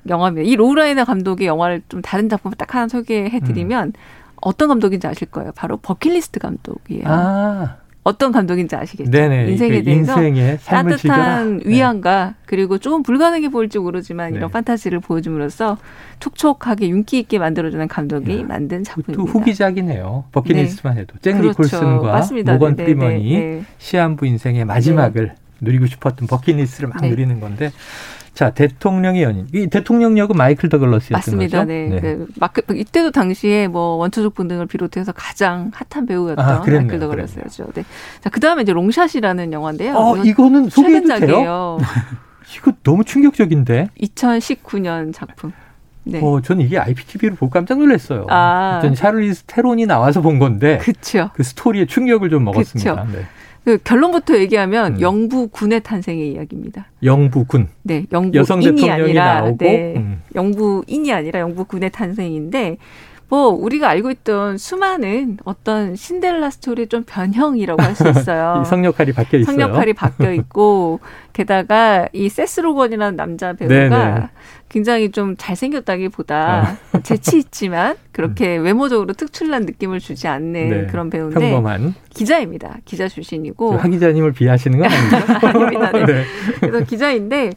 영화입니다. 0.09 0.49
이 0.49 0.55
롭 0.55 0.72
라이너 0.72 1.05
감독의 1.05 1.45
영화를 1.45 1.83
좀 1.89 2.01
다른 2.01 2.29
작품을 2.29 2.57
딱 2.57 2.73
하나 2.73 2.87
소개해 2.87 3.39
드리면 3.41 3.89
음. 3.89 3.93
어떤 4.41 4.69
감독인지 4.69 5.05
아실 5.05 5.27
거예요. 5.27 5.51
바로 5.55 5.77
버킷리스트 5.77 6.39
감독이에요. 6.39 7.03
아. 7.05 7.75
어떤 8.07 8.31
감독인지 8.31 8.73
아시겠죠? 8.73 9.11
네네. 9.11 9.51
인생에 9.51 9.79
그 9.79 9.83
대해서 9.83 10.15
따뜻한 10.63 10.97
즐겨라. 10.97 11.43
네. 11.43 11.59
위안과 11.65 12.25
네. 12.27 12.33
그리고 12.45 12.77
조금 12.77 13.03
불가능해 13.03 13.49
보일지 13.49 13.79
모르지만 13.79 14.31
네. 14.31 14.37
이런 14.37 14.49
판타지를 14.49 15.01
보여줌으로써 15.01 15.77
촉촉하게 16.21 16.87
윤기 16.87 17.19
있게 17.19 17.37
만들어주는 17.37 17.85
감독이 17.89 18.39
야, 18.39 18.43
만든 18.47 18.85
작품입니다. 18.85 19.13
또 19.17 19.25
후기작이네요. 19.25 20.23
버킷리스트만 20.31 20.95
네. 20.95 21.01
해도 21.01 21.15
잭 21.21 21.33
그렇죠. 21.33 21.49
니콜슨과 21.49 22.27
모건 22.53 22.77
프리먼이 22.77 23.63
시한부 23.77 24.25
인생의 24.25 24.63
마지막을 24.63 25.33
누리고 25.59 25.85
싶었던 25.87 26.29
버킷리스트를 26.29 26.87
막 26.87 27.05
누리는 27.05 27.41
건데 27.41 27.71
자, 28.37 28.51
대통령의 28.51 29.23
연인. 29.23 29.47
이 29.51 29.65
대통령역은 29.65 30.37
마이클 30.37 30.69
더글러스였던 30.69 31.17
맞습니다. 31.17 31.57
거죠? 31.57 31.67
네. 31.67 31.87
네. 31.89 31.99
그 31.99 32.27
마크, 32.39 32.61
이때도 32.71 33.09
당시에 33.09 33.67
뭐 33.67 33.95
원초적 33.95 34.35
본능을 34.35 34.67
비롯해서 34.67 35.11
가장 35.11 35.71
핫한 35.73 36.05
배우였던 36.05 36.45
아, 36.45 36.59
마이클 36.59 36.99
더글러스였죠. 36.99 37.71
네. 37.73 37.83
자, 38.21 38.29
그다음에 38.29 38.61
이제 38.61 38.73
롱샷이라는 38.73 39.53
영화인데요. 39.53 39.95
어, 39.95 40.17
이거는 40.17 40.69
소개해도 40.69 41.17
돼요? 41.17 41.79
이거 42.55 42.73
너무 42.83 43.03
충격적인데. 43.03 43.89
2019년 43.99 45.15
작품. 45.15 45.51
네. 46.03 46.19
어, 46.21 46.39
저는 46.39 46.63
이게 46.63 46.77
IPTV로 46.77 47.37
보고 47.37 47.49
깜짝 47.49 47.79
놀랐어요. 47.79 48.27
아. 48.29 48.77
전 48.83 48.93
샤를리즈 48.93 49.45
테론이 49.47 49.87
나와서 49.87 50.21
본 50.21 50.37
건데. 50.37 50.77
그쵸. 50.77 51.31
그 51.33 51.41
스토리에 51.41 51.87
충격을 51.87 52.29
좀 52.29 52.43
먹었습니다. 52.43 53.07
네. 53.11 53.25
그 53.67 53.77
결론부터 53.83 54.37
얘기하면 54.39 54.95
음. 54.95 55.01
영부군의 55.01 55.83
탄생의 55.83 56.31
이야기입니다. 56.31 56.87
영부군. 57.03 57.67
네, 57.83 58.05
영부인이 58.13 58.89
아니라 58.89 59.41
나오고, 59.41 59.57
네, 59.57 59.93
음. 59.97 60.21
영부인이 60.35 61.11
아니라 61.11 61.41
영부군의 61.41 61.89
탄생인데 61.91 62.77
뭐 63.29 63.49
우리가 63.49 63.89
알고 63.89 64.09
있던 64.11 64.57
수많은 64.57 65.37
어떤 65.43 65.95
신데렐라 65.95 66.49
스토리의 66.49 66.87
좀 66.87 67.03
변형이라고 67.05 67.81
할 67.81 67.93
수 67.95 68.07
있어요. 68.09 68.63
성역할이 68.65 69.11
바뀌어 69.13 69.39
있어요. 69.39 69.53
성역할이 69.53 69.93
바뀌어 69.93 70.31
있고 70.33 70.99
게다가 71.33 72.07
이 72.13 72.29
세스 72.29 72.61
로건이라는 72.61 73.15
남자 73.15 73.53
배우가 73.53 73.75
네네. 73.75 74.27
굉장히 74.69 75.11
좀 75.11 75.35
잘생겼다기보다 75.37 76.77
어. 76.93 76.99
재치 77.03 77.37
있지만 77.37 77.95
그렇게 78.11 78.57
음. 78.57 78.63
외모적으로 78.63 79.13
특출난 79.13 79.63
느낌을 79.65 79.99
주지 79.99 80.27
않는 80.27 80.69
네. 80.69 80.87
그런 80.87 81.09
배우인데 81.09 81.39
평범한 81.39 81.93
기자입니다. 82.09 82.77
기자 82.85 83.07
출신이고 83.07 83.77
하 83.77 83.87
기자님을 83.87 84.31
비하시는 84.33 84.79
건 84.79 84.89
아니죠? 84.91 85.47
아닙니다. 85.47 85.91
네. 85.91 86.05
네. 86.05 86.23
그래서 86.59 86.85
기자인데 86.85 87.51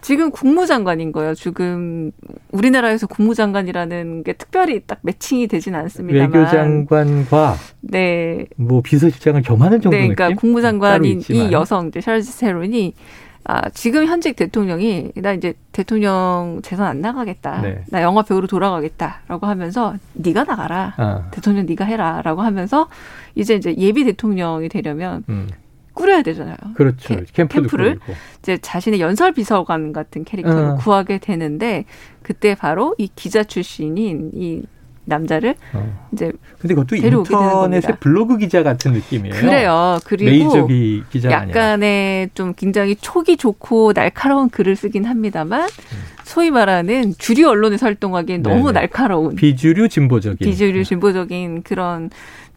지금 0.00 0.30
국무장관인 0.30 1.12
거예요. 1.12 1.34
지금 1.34 2.12
우리나라에서 2.52 3.06
국무장관이라는 3.06 4.24
게 4.24 4.32
특별히 4.32 4.80
딱 4.86 4.98
매칭이 5.02 5.46
되진 5.46 5.74
않습니다만 5.74 6.32
외교장관과 6.32 7.56
네. 7.80 8.46
뭐 8.56 8.80
비서실장을 8.80 9.40
겸하는 9.42 9.80
정도 9.80 9.96
네, 9.96 10.02
그러니까 10.02 10.28
느낌? 10.28 10.36
국무장관인 10.36 11.22
이 11.28 11.52
여성 11.52 11.90
샤르즈 11.98 12.30
세론이 12.32 12.94
아, 13.44 13.68
지금 13.70 14.06
현직 14.06 14.36
대통령이 14.36 15.12
나 15.16 15.32
이제 15.32 15.54
대통령 15.72 16.60
재선 16.62 16.86
안 16.86 17.00
나가겠다. 17.00 17.62
네. 17.62 17.82
나 17.90 18.02
영화 18.02 18.22
배우로 18.22 18.46
돌아가겠다라고 18.46 19.46
하면서 19.46 19.94
네가 20.12 20.44
나가라. 20.44 20.94
아. 20.98 21.28
대통령 21.30 21.66
네가 21.66 21.84
해라라고 21.84 22.42
하면서 22.42 22.88
이제 23.34 23.54
이제 23.54 23.74
예비 23.76 24.04
대통령이 24.04 24.68
되려면 24.68 25.24
음. 25.28 25.48
꾸려야 25.94 26.22
되잖아요. 26.22 26.56
그렇죠. 26.74 27.16
캠프를 27.32 27.68
꾸리고. 27.68 28.12
이제 28.40 28.58
자신의 28.58 29.00
연설 29.00 29.32
비서관 29.32 29.92
같은 29.92 30.24
캐릭터를 30.24 30.62
어. 30.70 30.76
구하게 30.76 31.18
되는데 31.18 31.84
그때 32.22 32.54
바로 32.54 32.94
이 32.98 33.08
기자 33.14 33.44
출신인 33.44 34.30
이 34.34 34.62
남자를 35.04 35.56
어. 35.74 36.08
이제 36.12 36.30
근데 36.58 36.74
그것도 36.74 36.96
인터넷의 36.96 37.96
블로그 38.00 38.38
기자 38.38 38.62
같은 38.62 38.92
느낌이에요. 38.92 39.34
그래요. 39.34 39.98
그리고 40.04 40.68
기자 41.10 41.30
약간의 41.30 42.16
아니라. 42.16 42.30
좀 42.34 42.54
굉장히 42.54 42.94
촉이 42.94 43.36
좋고 43.36 43.92
날카로운 43.92 44.48
글을 44.48 44.76
쓰긴 44.76 45.04
합니다만 45.04 45.62
음. 45.62 45.98
소위 46.24 46.50
말하는 46.50 47.14
주류 47.18 47.48
언론에서 47.48 47.86
활동하기엔 47.86 48.42
너무 48.42 48.70
날카로운 48.70 49.34
비주류 49.34 49.88
진보적인 49.88 50.38
비주류 50.38 50.84
진보적인 50.84 51.62
그런 51.62 52.10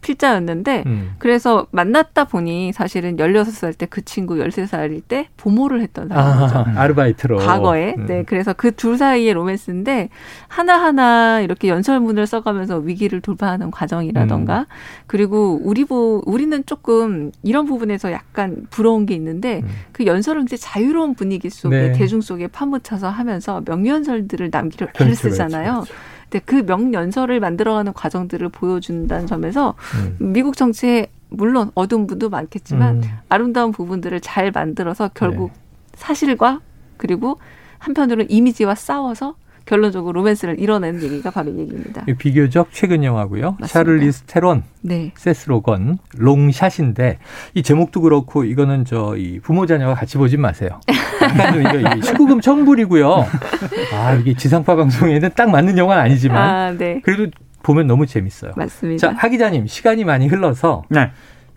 필자였는데 0.04 0.84
음. 0.86 1.14
그래서 1.18 1.66
만났다 1.72 2.24
보니 2.24 2.72
사실은 2.72 3.16
16살 3.16 3.76
때 3.78 3.86
그 3.86 4.02
친구 4.04 4.34
13살일 4.36 5.02
때 5.08 5.28
보모를 5.36 5.80
했던 5.80 6.08
사람이죠. 6.08 6.58
아, 6.58 6.72
아르바이트로. 6.76 7.38
과거에. 7.38 7.94
음. 7.96 8.06
네. 8.06 8.22
그래서 8.26 8.52
그 8.52 8.70
둘 8.74 8.98
사이의 8.98 9.32
로맨스인데 9.34 10.08
하나하나 10.48 11.40
이렇게 11.40 11.68
연설문을 11.68 12.26
써가면서 12.26 12.78
위기를 12.78 13.20
돌파하는 13.20 13.70
과정이라던가 13.70 14.60
음. 14.60 14.64
그리고 15.06 15.60
우리 15.62 15.84
보 15.84 16.22
우리는 16.26 16.64
조금 16.66 17.30
이런 17.42 17.66
부분에서 17.66 18.12
약간 18.12 18.66
부러운 18.70 19.06
게 19.06 19.14
있는데 19.14 19.60
음. 19.64 19.68
그 19.92 20.06
연설을 20.06 20.40
굉장히 20.42 20.58
자유로운 20.58 21.14
분위기 21.14 21.50
속에 21.50 21.76
네. 21.88 21.92
대중 21.92 22.20
속에 22.20 22.46
파묻혀서 22.48 23.08
하면서 23.08 23.62
명연설들을 23.66 24.48
남기를 24.52 24.88
그렇죠, 24.92 25.14
쓰잖아요. 25.14 25.72
그렇죠, 25.72 25.84
그렇죠. 25.92 26.13
그 26.40 26.56
명연설을 26.56 27.40
만들어가는 27.40 27.92
과정들을 27.92 28.48
보여준다는 28.50 29.26
점에서 29.26 29.74
음. 29.96 30.32
미국 30.32 30.56
정치에 30.56 31.08
물론 31.28 31.70
어두운 31.74 32.02
부분도 32.06 32.30
많겠지만 32.30 32.96
음. 32.96 33.02
아름다운 33.28 33.72
부분들을 33.72 34.20
잘 34.20 34.50
만들어서 34.50 35.10
결국 35.14 35.52
네. 35.52 35.60
사실과 35.94 36.60
그리고 36.96 37.38
한편으로는 37.78 38.30
이미지와 38.30 38.74
싸워서 38.74 39.34
결론적으로 39.66 40.12
로맨스를 40.20 40.60
이뤄내는 40.60 41.02
얘기가 41.02 41.30
바로 41.30 41.50
이 41.50 41.58
얘기입니다. 41.60 42.04
비교적 42.18 42.68
최근 42.72 43.02
영화고요. 43.04 43.56
맞습니다. 43.60 43.66
샤를리스 43.68 44.22
테론, 44.26 44.62
네. 44.82 45.12
세스 45.16 45.48
로건, 45.48 45.98
롱샷인데 46.16 47.18
이 47.54 47.62
제목도 47.62 48.00
그렇고 48.02 48.44
이거는 48.44 48.84
저 48.84 49.14
이 49.16 49.38
부모 49.40 49.64
자녀가 49.66 49.94
같이 49.94 50.18
보진 50.18 50.40
마세요. 50.40 50.80
약간 51.22 51.52
좀 51.54 51.60
이거 51.62 51.70
19금 52.12 52.42
청불이고요. 52.42 53.26
아 53.94 54.14
이게 54.14 54.34
지상파 54.34 54.74
방송에는 54.76 55.30
딱 55.36 55.50
맞는 55.50 55.78
영화는 55.78 56.02
아니지만 56.02 56.36
아, 56.38 56.72
네. 56.72 57.00
그래도 57.04 57.30
보면 57.62 57.86
너무 57.86 58.06
재밌어요. 58.06 58.52
맞습니다. 58.56 59.08
자, 59.08 59.14
하 59.16 59.28
기자님 59.28 59.66
시간이 59.66 60.04
많이 60.04 60.26
흘러서 60.26 60.82
네. 60.90 61.10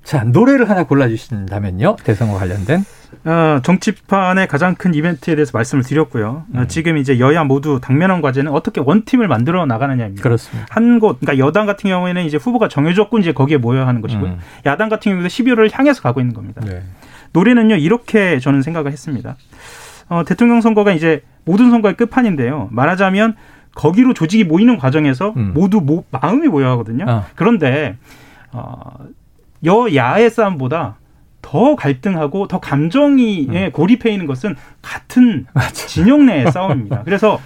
자 0.07 0.23
노래를 0.23 0.69
하나 0.69 0.85
골라주신다면요 0.85 1.97
대선과 2.01 2.37
관련된 2.39 2.85
어, 3.25 3.59
정치판의 3.61 4.47
가장 4.47 4.75
큰 4.75 4.93
이벤트에 4.93 5.35
대해서 5.35 5.51
말씀을 5.53 5.83
드렸고요. 5.83 6.45
어, 6.53 6.59
음. 6.59 6.67
지금 6.69 6.97
이제 6.97 7.19
여야 7.19 7.43
모두 7.43 7.81
당면한 7.81 8.21
과제는 8.21 8.53
어떻게 8.53 8.79
원팀을 8.79 9.27
만들어 9.27 9.65
나가느냐입니다. 9.65 10.23
그렇습니다. 10.23 10.65
한 10.69 10.99
곳, 10.99 11.19
그러니까 11.19 11.45
여당 11.45 11.65
같은 11.65 11.89
경우에는 11.89 12.23
이제 12.23 12.37
후보가 12.37 12.69
정해졌고 12.69 13.19
이제 13.19 13.33
거기에 13.33 13.57
모여야 13.57 13.85
하는 13.85 13.99
것이고요. 13.99 14.31
음. 14.31 14.39
야당 14.65 14.87
같은 14.87 15.11
경우에는 15.11 15.27
12월을 15.27 15.69
향해서 15.73 16.01
가고 16.01 16.21
있는 16.21 16.33
겁니다. 16.33 16.61
네. 16.65 16.83
노래는요 17.33 17.75
이렇게 17.75 18.39
저는 18.39 18.61
생각을 18.61 18.93
했습니다. 18.93 19.35
어, 20.07 20.23
대통령 20.25 20.61
선거가 20.61 20.93
이제 20.93 21.21
모든 21.43 21.69
선거의 21.69 21.97
끝판인데요. 21.97 22.69
말하자면 22.71 23.35
거기로 23.75 24.13
조직이 24.13 24.45
모이는 24.45 24.77
과정에서 24.77 25.33
음. 25.35 25.51
모두 25.53 25.81
모, 25.81 26.05
마음이 26.11 26.47
모여 26.47 26.69
하거든요. 26.71 27.05
아. 27.09 27.25
그런데 27.35 27.97
어, 28.53 28.95
여야의 29.63 30.29
싸움보다 30.29 30.97
더 31.41 31.75
갈등하고 31.75 32.47
더 32.47 32.59
감정이 32.59 33.47
음. 33.49 33.71
고립해 33.71 34.11
있는 34.11 34.25
것은 34.25 34.55
같은 34.81 35.45
맞아. 35.53 35.87
진영 35.87 36.25
내의 36.25 36.51
싸움입니다. 36.51 37.03
그래서 37.03 37.39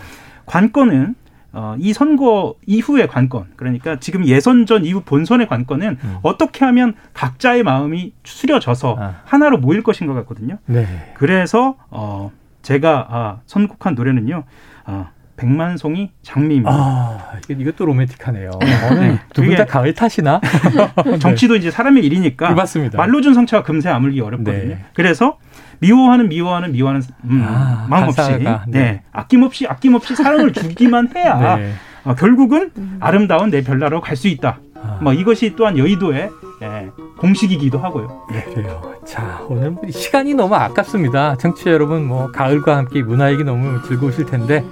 관건은 0.45 1.15
어, 1.53 1.75
이 1.77 1.91
선거 1.91 2.55
이후의 2.65 3.09
관건, 3.09 3.47
그러니까 3.57 3.99
지금 3.99 4.25
예선전 4.25 4.85
이후 4.85 5.01
본선의 5.01 5.47
관건은 5.47 5.97
음. 6.01 6.17
어떻게 6.21 6.63
하면 6.63 6.93
각자의 7.13 7.63
마음이 7.63 8.13
추스려져서 8.23 8.95
아. 8.97 9.15
하나로 9.25 9.57
모일 9.57 9.83
것인 9.83 10.07
것 10.07 10.13
같거든요. 10.13 10.59
네. 10.65 11.13
그래서 11.15 11.75
어, 11.89 12.31
제가 12.61 13.07
아, 13.09 13.39
선곡한 13.47 13.95
노래는요. 13.95 14.45
아, 14.85 15.09
백만송이 15.41 16.11
장미입니다. 16.21 16.71
아, 16.71 17.31
이것도 17.49 17.85
로맨틱하네요. 17.85 18.51
네. 18.61 19.19
두분 19.33 19.55
다 19.55 19.65
가을 19.65 19.93
탓이나? 19.93 20.39
정치도 21.19 21.55
이제 21.55 21.71
사람의 21.71 22.05
일이니까. 22.05 22.51
맞습니다. 22.51 22.97
말로 22.97 23.21
준 23.21 23.33
상처가 23.33 23.63
금세 23.63 23.89
아물기 23.89 24.21
어렵거든요. 24.21 24.75
네. 24.75 24.85
그래서 24.93 25.37
미워하는 25.79 26.29
미워하는 26.29 26.73
미워하는 26.73 27.01
음, 27.23 27.43
아, 27.47 27.87
마음 27.89 28.09
없이 28.09 28.21
네. 28.37 28.59
네. 28.67 29.01
아낌없이 29.11 29.65
아낌없이 29.65 30.15
사랑을 30.15 30.53
주기만 30.53 31.09
해야 31.15 31.55
네. 31.57 31.73
어, 32.03 32.13
결국은 32.13 32.71
아름다운 32.99 33.49
내 33.49 33.63
별나라로 33.63 33.99
갈 34.01 34.15
수 34.15 34.27
있다. 34.27 34.59
아. 34.75 34.99
뭐 35.01 35.13
이것이 35.13 35.55
또한 35.55 35.77
여의도의 35.77 36.29
예, 36.63 36.89
공식이기도 37.17 37.79
하고요. 37.79 38.27
예. 38.33 38.41
그래요. 38.53 38.93
자, 39.05 39.41
오늘 39.49 39.75
시간이 39.89 40.35
너무 40.35 40.53
아깝습니다. 40.55 41.35
청취자 41.37 41.71
여러분, 41.71 42.05
뭐 42.05 42.31
가을과 42.31 42.77
함께 42.77 43.01
문화 43.01 43.31
얘기 43.31 43.43
너무 43.43 43.81
즐거우실 43.87 44.25
텐데 44.27 44.63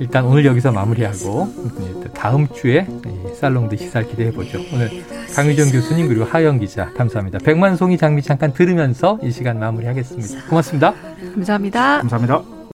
일단 0.00 0.24
오늘 0.24 0.44
여기서 0.44 0.72
마무리하고 0.72 1.52
다음 2.14 2.48
주에 2.48 2.86
살롱드 3.38 3.76
시사를 3.76 4.08
기대해 4.08 4.32
보죠. 4.32 4.58
오늘 4.72 4.90
강유정 5.34 5.70
교수님 5.70 6.08
그리고 6.08 6.24
하영 6.24 6.58
기자 6.58 6.92
감사합니다. 6.94 7.38
백만송이 7.40 7.98
장미 7.98 8.22
잠깐 8.22 8.52
들으면서 8.52 9.18
이 9.22 9.30
시간 9.30 9.58
마무리하겠습니다. 9.58 10.48
고맙습니다. 10.48 10.94
감사합니다. 11.34 11.98
감사합니다. 11.98 12.57